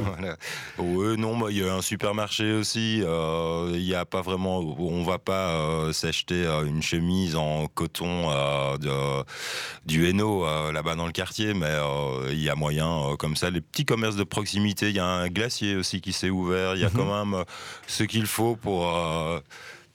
[0.80, 3.04] Oui, non, il y a un supermarché aussi.
[3.04, 4.58] Euh, il n'y a pas vraiment.
[4.58, 8.32] On va pas euh, s'acheter euh, une chemise en coton
[8.80, 9.23] de,
[9.86, 11.75] du Hainaut là-bas dans le quartier, mais
[12.32, 14.89] il y a moyen, comme ça, les petits commerces de proximité.
[14.89, 16.73] Il y a un glacier aussi qui s'est ouvert.
[16.73, 16.95] Il y a mhm.
[16.95, 17.43] quand même
[17.86, 18.91] ce qu'il faut pour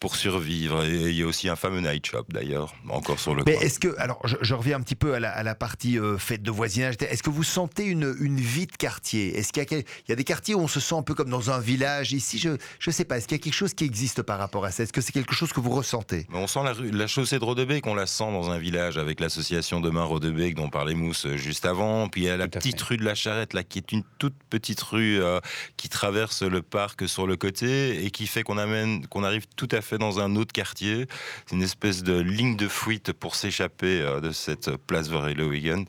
[0.06, 0.84] pour survivre.
[0.84, 3.42] Et il y a aussi un fameux night shop d'ailleurs, encore sur le.
[3.44, 6.50] Mais est-ce que, alors, je, reviens un petit peu à la, partie euh, fête de
[6.52, 6.94] voisinage.
[7.00, 9.36] Est-ce que vous sentez une, une vie de quartier?
[9.36, 11.50] Est-ce qu'il y, y, a des quartiers où on se sent un peu comme dans
[11.50, 12.12] un village?
[12.12, 13.18] Ici, je ne sais pas.
[13.18, 14.84] Est-ce qu'il y a quelque chose qui existe par rapport à ça?
[14.84, 16.28] Est-ce que c'est quelque chose que vous ressentez?
[16.32, 19.80] On sent la, la chaussée de Rodebeek, on la sent dans un village avec l'association
[19.80, 22.08] Demain Rodebeek dont parlait Mousse euh, juste avant.
[22.08, 24.36] Puis il y a la petite rue de la Charrette là, qui est une toute
[24.50, 25.40] petite rue euh,
[25.76, 29.68] qui traverse le parc sur le côté et qui fait qu'on amène, qu'on arrive tout
[29.72, 31.06] à fait dans un autre quartier.
[31.46, 35.84] C'est une espèce de ligne de fuite pour s'échapper euh, de cette place Verheilowegen.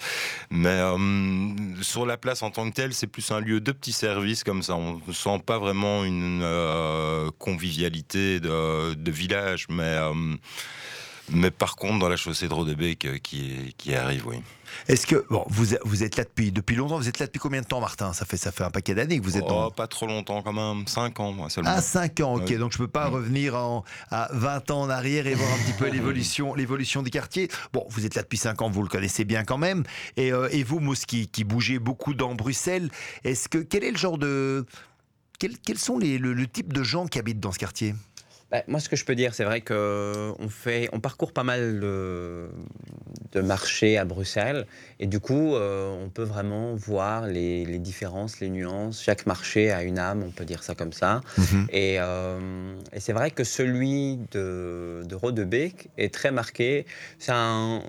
[0.49, 0.97] Mais euh,
[1.81, 4.63] sur la place en tant que telle, c'est plus un lieu de petits services comme
[4.63, 4.75] ça.
[4.75, 9.97] On ne sent pas vraiment une euh, convivialité de, de, village, mais,
[11.29, 14.37] mais par contre, dans la chaussée de Rodebeek qui, qui arrive, oui.
[14.87, 17.61] Est-ce que bon, vous, vous êtes là depuis, depuis longtemps Vous êtes là depuis combien
[17.61, 18.13] de temps, Martin?
[18.13, 19.71] Ça fait ça fait un paquet d'années que vous êtes oh, dans.
[19.71, 21.71] Pas trop longtemps quand même, 5 ans moi seulement.
[21.73, 22.57] Ah 5 ans, ok.
[22.57, 25.73] Donc je peux pas revenir en, à 20 ans en arrière et voir un petit
[25.73, 27.49] peu l'évolution l'évolution du quartier.
[27.73, 29.83] Bon, vous êtes là depuis 5 ans, vous le connaissez bien quand même.
[30.15, 32.89] Et, euh, et vous, Mousse, qui, bougez beaucoup dans Bruxelles,
[33.23, 34.65] est-ce que quel est le genre de
[35.39, 37.93] quels, sont les, le type de gens qui habitent dans ce quartier?
[38.51, 41.79] Bah, moi, ce que je peux dire, c'est vrai qu'on fait, on parcourt pas mal
[41.81, 42.49] de,
[43.35, 44.65] marchés à Bruxelles,
[44.99, 49.03] et du coup, euh, on peut vraiment voir les, différences, les nuances.
[49.03, 51.21] Chaque marché a une âme, on peut dire ça comme ça.
[51.37, 51.67] Mhm.
[51.73, 56.85] Euh, et, c'est vrai que celui de, de Rodebeek est très marqué.
[57.19, 57.83] C'est un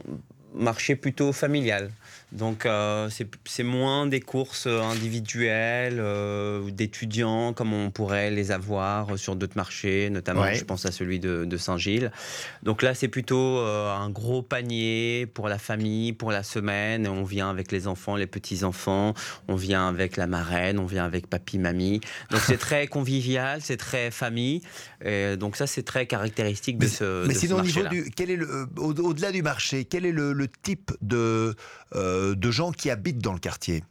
[0.54, 1.90] marché plutôt familial.
[2.32, 3.08] Donc euh,
[3.46, 10.10] c'est moins des courses individuelles euh, d'étudiants comme on pourrait les avoir sur d'autres marchés,
[10.10, 12.12] notamment je pense à celui de, Saint-Gilles.
[12.62, 17.08] Donc là c'est plutôt euh, un gros panier pour la famille, pour la semaine.
[17.08, 19.14] On vient avec les enfants, les petits-enfants,
[19.48, 22.00] on vient avec la marraine, on vient avec papy, mamie.
[22.30, 24.60] Donc c'est très convivial, c'est très famille.
[25.02, 28.36] Et donc ça c'est très caractéristique de ce Mais sinon au niveau du, quel est
[28.36, 31.54] le, au-delà du marché, quel est le, le type de
[31.94, 33.84] euh, de gens qui habitent dans le quartier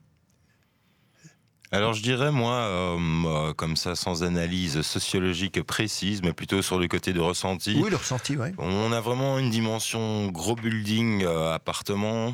[1.70, 6.80] alors je dirais moi, euh, euh, comme ça, sans analyse sociologique précise, mais plutôt sur
[6.80, 7.78] le côté de ressenti.
[7.84, 8.48] Oui, le ressenti, oui.
[8.58, 12.34] On a vraiment une dimension gros building, appartement,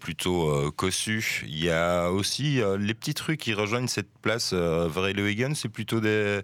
[0.00, 1.44] plutôt cossu.
[1.46, 6.40] Il y a aussi les petites rues qui rejoignent cette place Vrelewegen, c'est plutôt des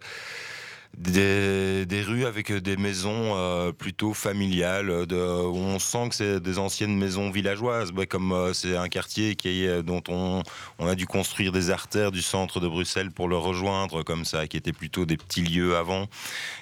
[0.96, 6.58] des, rues avec des maisons euh, plutôt familiales, de, où on sent que c'est des
[6.58, 10.42] anciennes maisons villageoises, comme euh, c'est un quartier qui dont on,
[10.78, 14.46] on, a dû construire des artères du centre de Bruxelles pour le rejoindre, comme ça,
[14.46, 16.06] qui étaient plutôt des petits lieux avant.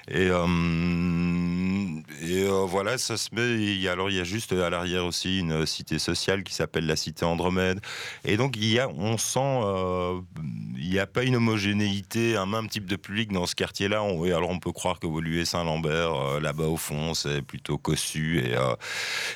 [0.08, 0.46] Et, euh,
[2.22, 3.88] et voilà, ça se met.
[3.88, 7.24] Alors il y a juste à l'arrière aussi une cité sociale qui s'appelle la cité
[7.24, 7.80] Andromède.
[8.24, 9.62] Et donc il y a, on sent,
[10.78, 14.02] il n'y a pas une homogénéité, un même type de public dans ce quartier-là.
[14.18, 18.40] Oui, alors on peut croire que Volué Saint-Lambert, euh, là-bas au fond, c'est plutôt cossu
[18.40, 18.74] et, euh,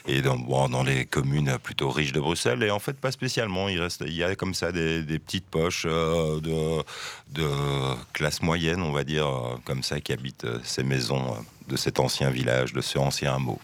[0.06, 2.62] et dans, dans, les communes plutôt riches de Bruxelles.
[2.62, 3.68] Et en fait, pas spécialement.
[3.68, 6.82] Il, reste, il y a comme ça des, petites poches euh, de,
[7.30, 7.48] de,
[8.12, 9.26] classe moyenne, on va dire,
[9.64, 11.36] comme ça, qui habitent ces maisons
[11.68, 13.60] de cet ancien village, de ce ancien hameau.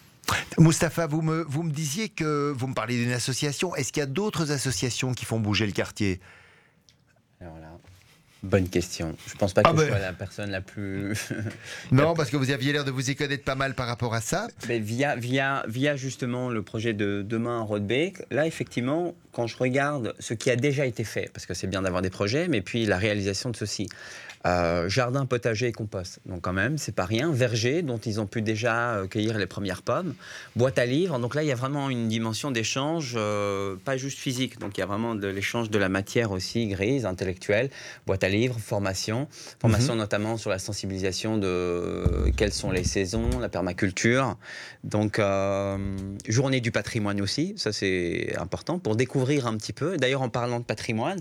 [0.59, 3.75] Mustapha, vous me, vous me disiez que vous me parlez d'une association.
[3.75, 6.21] Est-ce qu'il y a d'autres associations qui font bouger le quartier?
[7.41, 7.78] Alors là,
[8.43, 9.17] bonne question.
[9.27, 9.83] Je pense pas Ah que ben.
[9.85, 11.31] je sois la personne la plus.
[11.93, 14.21] Non, parce que vous aviez l'air de vous y connaître pas mal par rapport à
[14.21, 14.47] ça.
[14.69, 19.57] Mais via, via, via justement le projet de demain à Rodbeek, là effectivement, quand je
[19.57, 22.61] regarde ce qui a déjà été fait, parce que c'est bien d'avoir des projets, mais
[22.61, 23.89] puis la réalisation de ceci.
[24.47, 26.21] Euh, jardin, potager et compost.
[26.27, 27.33] Donc quand même, c'est pas rien.
[27.33, 30.15] Verger, dont ils ont pu déjà euh, cueillir les premières pommes.
[30.55, 31.19] Boîte à livres.
[31.19, 34.59] Donc là, il y a vraiment une dimension d'échange, euh, pas juste physique.
[34.61, 37.71] Donc il y a vraiment de l'échange de la matière aussi grise, intellectuelle.
[38.07, 39.29] Boîte à livres, formation.
[39.61, 44.37] Formation notamment sur la sensibilisation de euh, quelles sont les saisons, la permaculture.
[44.85, 45.21] Donc,
[46.29, 49.97] journée du patrimoine aussi, ça c'est important pour découvrir un petit peu.
[49.97, 51.21] D'ailleurs, en parlant de patrimoine,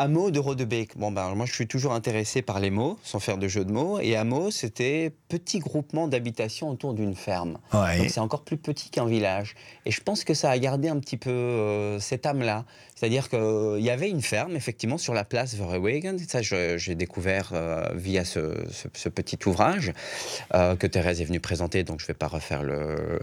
[0.00, 0.96] hameau de Rodebeek.
[0.96, 3.72] Bon, ben, moi je suis toujours intéressé par les mots, sans faire de jeu de
[3.72, 4.00] mots.
[4.00, 7.58] Et hameau, c'était petit groupement d'habitation autour d'une ferme.
[7.74, 7.98] Ouais.
[7.98, 9.54] Donc c'est encore plus petit qu'un village.
[9.84, 12.64] Et je pense que ça a gardé un petit peu euh, cette âme-là.
[13.00, 16.18] C'est-à-dire qu'il y avait une ferme, effectivement, sur la place Verwegen.
[16.18, 18.52] Ça, j'ai découvert euh, via ce,
[19.08, 19.94] petit ouvrage
[20.52, 21.82] euh, que Thérèse est venue présenter.
[21.82, 23.18] Donc je ne vais pas refaire le,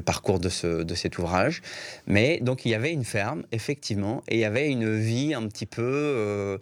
[0.04, 1.62] parcours de, de cet ouvrage.
[2.08, 5.46] Mais donc il y avait une ferme, effectivement, et il y avait une vie un
[5.46, 6.58] petit peu...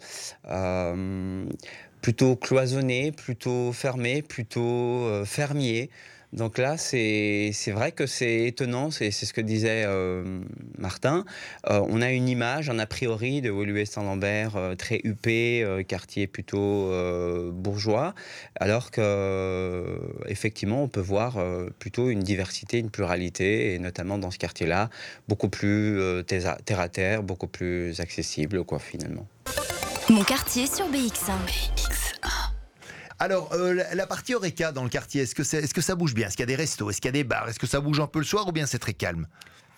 [0.47, 1.45] euh,
[1.99, 5.89] plutôt cloisonné, plutôt fermé, plutôt fermier.
[6.37, 10.39] Donc là, c'est vrai que c'est étonnant, c'est ce que disait euh,
[10.77, 11.25] Martin.
[11.67, 16.91] Euh, on a une image, un a priori de Woluwe-Saint-Lambert euh, très huppé, quartier plutôt
[17.51, 18.13] bourgeois,
[18.59, 21.37] alors que effectivement, on peut voir
[21.79, 24.91] plutôt une diversité, une pluralité, et notamment dans ce quartier-là,
[25.27, 29.27] beaucoup plus terre à terre, beaucoup plus accessible, quoi, finalement.
[30.09, 31.96] Mon quartier sur BX1.
[33.19, 36.13] Alors, euh, la, partie Oreca dans le quartier, est-ce que, c'est- est-ce que ça bouge
[36.13, 36.27] bien?
[36.27, 36.89] Est-ce qu'il y a des restos?
[36.89, 37.49] Est-ce qu'il y a des bars?
[37.49, 39.27] Est-ce que ça bouge un peu le soir ou bien c'est très calme?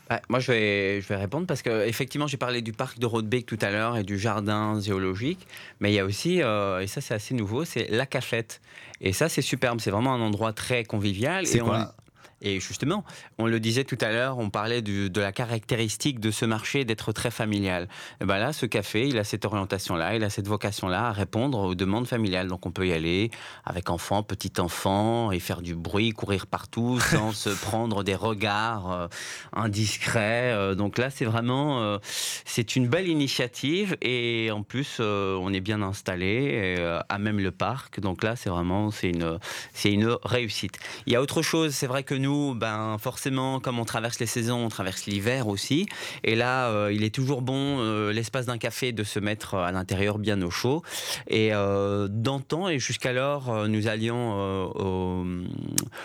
[0.10, 3.06] Ouais, moi, je vais, je vais répondre parce que effectivement, j'ai parlé du parc de
[3.06, 5.48] Rodebeek tout à l'heure et du jardin zoologique,
[5.80, 8.60] mais il y a aussi, euh, et ça c'est assez nouveau, c'est la cafette.
[9.02, 9.80] Et ça, c'est superbe.
[9.80, 11.46] C'est vraiment un endroit très convivial.
[11.46, 11.94] C'est et on- quoi?
[12.42, 13.04] Et justement,
[13.38, 16.86] on le disait tout à l'heure, on parlait du- de la caractéristique de ce marché
[16.86, 17.88] d'être très familial.
[18.22, 21.60] Et ben là, ce café, il a cette orientation-là, il a cette vocation-là à répondre
[21.60, 22.48] aux demandes familiales.
[22.48, 23.30] Donc on peut y aller
[23.66, 28.92] avec enfant, petit enfant, et faire du bruit, courir partout sans se prendre des regards
[28.92, 29.08] euh,
[29.54, 30.54] indiscrets.
[30.54, 31.98] Euh, donc là, c'est vraiment, euh,
[32.46, 36.78] c'est une belle initiative et en plus, on est bien installé
[37.10, 38.00] à même le parc.
[38.00, 39.40] Donc là, c'est vraiment, c'est une,
[39.74, 40.80] c'est une réussite.
[41.06, 44.26] Il y a autre chose, c'est vrai que nous, ben forcément, comme on traverse les
[44.26, 45.88] saisons, on traverse l'hiver aussi.
[46.24, 49.72] Et là, euh, il est toujours bon, euh, l'espace d'un café, de se mettre à
[49.72, 50.84] l'intérieur bien au chaud.
[51.28, 55.26] Et euh, d'antan et jusqu'alors, euh, nous allions euh, au,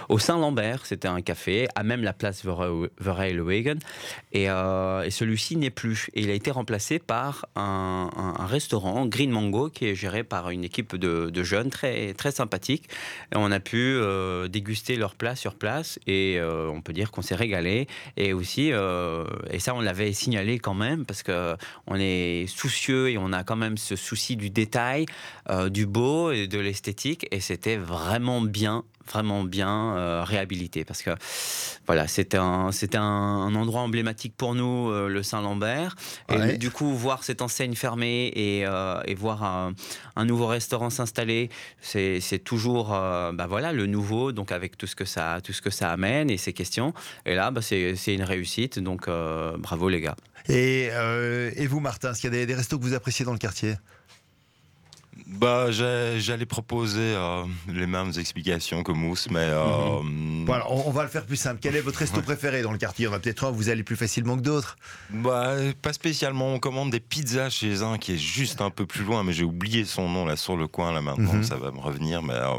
[0.08, 2.44] au Saint-Lambert, c'était un café, à même la place
[2.98, 3.78] Verheilwegen.
[4.32, 6.10] Et, euh, et celui-ci n'est plus.
[6.14, 8.10] Et il a été remplacé par un,
[8.46, 12.88] restaurant, Green Mango, qui est géré par une équipe de, jeunes très, très sympathiques.
[13.32, 15.98] Et on a pu euh, déguster leur plat sur place
[16.38, 17.86] euh, on peut dire qu'on s'est régalé.
[18.16, 21.56] Et aussi, euh, et ça on l'avait signalé quand même parce que
[21.86, 25.06] on est soucieux et on a quand même ce souci du détail,
[25.50, 27.26] euh, du beau et de l'esthétique.
[27.30, 30.84] Et c'était vraiment bien vraiment bien euh, réhabilité.
[30.84, 31.10] Parce que
[31.86, 35.96] voilà c'était un c'était un, endroit emblématique pour nous euh, le Saint-Lambert.
[36.30, 36.56] Et Ouais.
[36.58, 39.74] du coup voir cette enseigne fermée et, euh, et voir un,
[40.16, 41.48] un nouveau restaurant s'installer
[41.80, 45.62] c'est c'est toujours bah voilà le nouveau donc avec tout ce que ça tout ce
[45.62, 46.92] que ça amène et ces questions.
[47.26, 48.78] Et là bah, c'est c'est une réussite.
[48.78, 49.08] Donc
[49.58, 50.16] bravo les gars.
[50.48, 50.90] Et,
[51.56, 53.38] et vous, Martin, est-ce qu'il y a des, des restos que vous appréciez dans le
[53.38, 53.76] quartier?
[55.26, 59.64] Bah, j'allais proposer euh, les mêmes explications que Mousse, mais euh,
[60.44, 61.60] Voilà, on, on va le faire plus simple.
[61.62, 63.08] Quel est votre resto préféré dans le quartier?
[63.08, 64.76] En a peut-être un vous allez plus facilement que d'autres.
[65.10, 66.52] bah, pas spécialement.
[66.52, 69.44] On commande des pizzas chez un qui est juste un peu plus loin, mais j'ai
[69.44, 71.32] oublié son nom là sur le coin là maintenant.
[71.32, 71.44] Mhm.
[71.44, 72.58] Ça va me revenir, mais euh,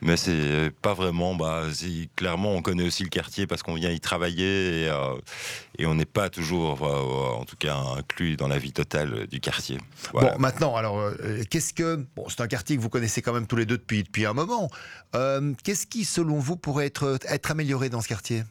[0.00, 1.34] mais c'est pas vraiment.
[1.34, 1.64] Bah,
[2.14, 5.14] clairement, on connaît aussi le quartier parce qu'on vient y travailler et, euh,
[5.76, 9.78] et on n'est pas toujours, en tout cas, inclus dans la vie totale du quartier.
[10.12, 10.32] Voilà.
[10.34, 11.10] Bon, maintenant, alors,
[11.50, 11.79] qu'est-ce que.
[12.28, 14.70] C'est un quartier que vous connaissez quand même tous les deux depuis, depuis un moment.
[15.14, 18.44] Euh, qu'est-ce qui, selon vous, pourrait être, être amélioré dans ce quartier?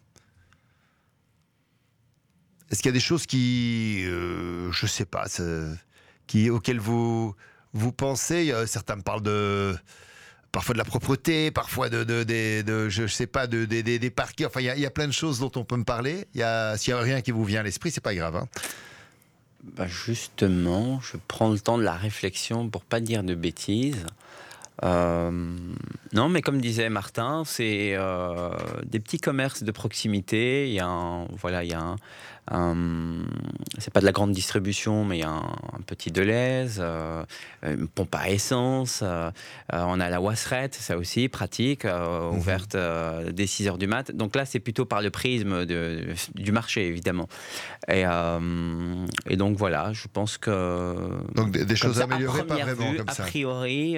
[2.71, 4.03] Est-ce qu'il y a des choses qui.
[4.05, 5.25] euh, je sais pas,
[6.27, 7.35] qui, auxquelles vous,
[7.73, 8.51] vous pensez?
[8.51, 9.75] Euh, Certains me parlent de.
[10.51, 12.03] Parfois de la propreté, parfois de,
[12.89, 14.45] je sais pas, de, de- des- parquets.
[14.45, 16.25] Enfin, il y, a- y plein de choses dont on peut me parler.
[16.33, 18.35] Il y a- S'il n'y a rien qui vous vient à l'esprit, c'est pas grave.
[18.35, 18.47] hein.
[19.63, 24.05] Bah, justement, je prends le temps de la réflexion pour pas dire de bêtises.
[24.81, 27.97] non, mais comme disait Martin, c'est
[28.85, 30.67] des petits commerces de proximité.
[30.67, 31.97] Il y a un, voilà, il y a un,
[32.49, 37.23] c'est pas de la grande distribution, mais il y a un, petit Deleuze, euh,
[37.63, 39.01] une pompe à essence.
[39.03, 39.29] Euh,
[39.73, 42.37] euh, on a la Wasserette, ça aussi, pratique, mhm.
[42.37, 42.75] ouverte
[43.31, 44.11] dès 6 heures du mat.
[44.11, 47.29] Donc là, c'est plutôt par le prisme de, du marché, évidemment.
[47.87, 48.03] Et,
[49.29, 50.95] et, donc voilà, je pense que.
[51.35, 53.23] Donc des, choses améliorées, pas vraiment comme ça.
[53.23, 53.97] A priori,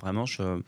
[0.00, 0.60] vraiment, je.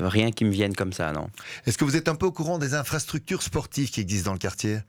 [0.00, 1.30] Rien qui me vienne comme ça, non.
[1.64, 4.40] Est-ce que vous êtes un peu au courant des infrastructures sportives qui existent dans le
[4.40, 4.80] quartier?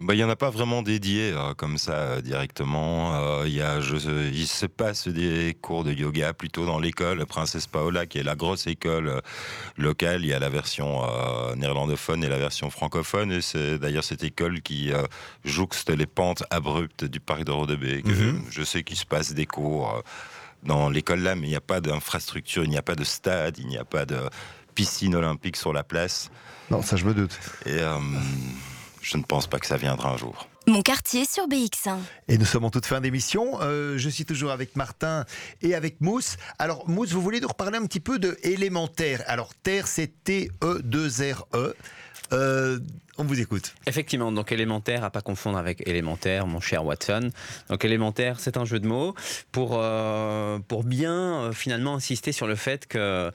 [0.00, 3.14] Bah, il n'y en a pas vraiment dédié euh, comme ça euh, directement.
[3.16, 8.16] Euh, je, il se passe des cours de yoga plutôt dans l'école Princesse Paola, qui
[8.16, 9.20] est la grosse école
[9.76, 10.22] locale.
[10.22, 11.02] Il y a la version
[11.56, 13.30] néerlandophone et la version francophone.
[13.30, 14.90] Et c'est d'ailleurs cette école qui
[15.44, 18.02] jouxte les pentes abruptes du parc de Rodebé.
[18.04, 18.44] Mhm.
[18.50, 20.02] Je sais qu'il se passe des cours
[20.62, 23.58] dans l'école là, mais il n'y a pas d'infrastructure, il n'y a pas de stade,
[23.58, 24.18] il n'y a pas de
[24.74, 26.30] piscine olympique sur la place.
[26.70, 27.38] Non, ça je me doute.
[27.66, 27.80] Et
[29.02, 30.46] je ne pense pas que ça viendra un jour.
[30.66, 31.98] Mon quartier sur BX1.
[32.28, 33.58] Et nous sommes en toute fin d'émission.
[33.60, 35.24] Euh, je suis toujours avec Martin
[35.62, 36.36] et avec Mousse.
[36.58, 39.22] Alors, Mousse, vous voulez nous reparler un petit peu de élémentaire?
[39.26, 41.74] Alors, terre, c'est T-E-2-R-E.
[42.32, 42.78] Euh,
[43.20, 43.74] on vous écoute.
[43.86, 47.28] Effectivement, donc élémentaire, à pas confondre avec élémentaire, mon cher Watson.
[47.68, 49.14] Donc élémentaire, c'est un jeu de mots
[49.52, 53.30] pour, euh, pour bien euh, finalement insister sur le fait que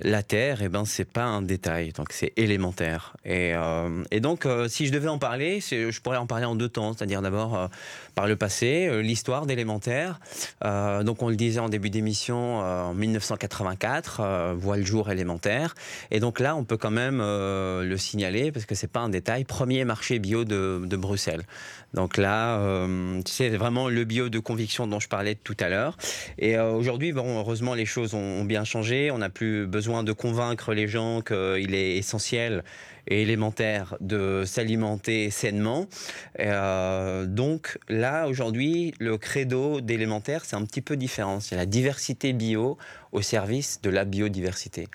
[0.00, 3.16] la Terre, eh ben, c'est pas un détail, donc c'est élémentaire.
[3.24, 3.54] Et,
[4.12, 7.22] et donc, si je devais en parler, je pourrais en parler en deux temps, c'est-à-dire
[7.22, 7.68] d'abord
[8.14, 10.20] par le passé, l'histoire d'élémentaire.
[10.62, 15.74] donc on le disait en début d'émission, en 1984, voit le jour élémentaire.
[16.10, 19.08] Et donc là, on peut quand même le signaler parce que c'est pas un
[19.46, 21.42] Premier marché bio de, Bruxelles.
[21.94, 25.96] Donc là, euh, c'est vraiment le bio de conviction dont je parlais tout à l'heure.
[26.38, 29.10] Et euh, aujourd'hui, bon, heureusement, les choses ont, bien changé.
[29.10, 32.62] On n'a plus besoin de convaincre les gens qu'il est essentiel
[33.08, 35.86] et élémentaire de s'alimenter sainement.
[36.40, 41.40] Euh, donc là, aujourd'hui, le credo d'élémentaire, c'est un petit peu différent.
[41.40, 42.78] C'est la diversité bio
[43.16, 44.88] au service de la biodiversité.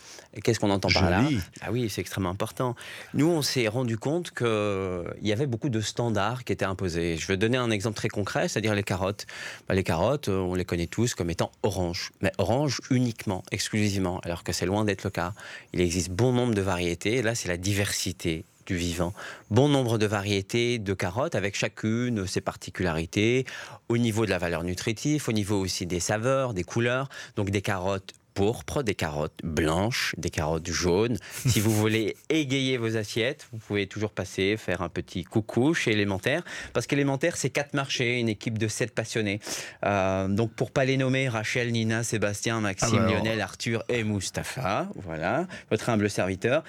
[0.43, 1.23] Qu'est-ce qu'on entend par là
[1.61, 2.75] Ah oui, c'est extrêmement important.
[3.15, 4.47] Nous, on s'est rendu compte qu'il
[5.23, 7.17] y avait beaucoup de standards qui étaient imposés.
[7.17, 9.25] Je vais donner un exemple très concret, c'est-à-dire les carottes.
[9.67, 14.43] Bah, les carottes, on les connaît tous comme étant orange, mais orange uniquement, exclusivement, alors
[14.43, 15.33] que c'est loin d'être le cas.
[15.73, 19.13] Il existe bon nombre de variétés, et là, c'est la diversité du vivant.
[19.49, 23.45] Bon nombre de variétés de carottes avec chacune ses particularités
[23.89, 27.09] au niveau de la valeur nutritive, au niveau aussi des saveurs, des couleurs.
[27.35, 31.17] Donc des carottes pourpres, des carottes blanches, des carottes jaunes.
[31.45, 35.91] si vous voulez égayer vos assiettes, vous pouvez toujours passer, faire un petit coucou chez
[35.91, 36.43] Élémentaire.
[36.73, 39.39] Parce qu'Élémentaire, c'est quatre marchés, une équipe de sept passionnés.
[39.85, 44.03] Euh, donc pour pas les nommer, Rachel, Nina, Sébastien, Maxime, ah bah Lionel, Arthur et
[44.03, 44.87] Mustapha.
[44.95, 46.63] Voilà, votre humble serviteur.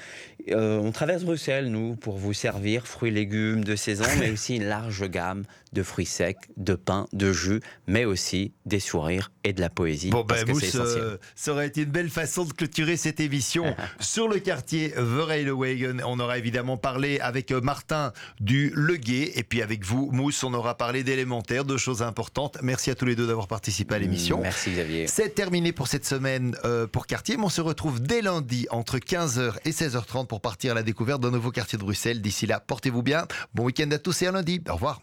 [0.50, 4.56] Euh, on traverse Bruxelles, nous, pour vous servir fruits et légumes de saison, mais aussi
[4.56, 9.52] une large gamme de fruits secs, de pain, de jus, mais aussi des sourires et
[9.52, 10.10] de la poésie.
[10.10, 14.38] Bon, ben, euh, ça aurait été une belle façon de clôturer cette émission sur le
[14.38, 16.02] quartier Vereilwagen.
[16.06, 20.54] On aura évidemment parlé avec euh, Martin du Leguet, et puis avec vous, Mousse, on
[20.54, 22.58] aura parlé d'élémentaire, de choses importantes.
[22.62, 24.40] Merci à tous les deux d'avoir participé à l'émission.
[24.40, 25.06] Merci Xavier.
[25.06, 26.56] C'est terminé pour cette semaine
[26.92, 30.74] pour Quartier, mais on se retrouve dès lundi entre 15h et 16h30 pour partir à
[30.74, 32.20] la découverte d'un nouveau quartier de Bruxelles.
[32.20, 33.26] D'ici là, portez-vous bien.
[33.54, 34.62] Bon week-end à tous et à lundi.
[34.68, 35.02] Au revoir.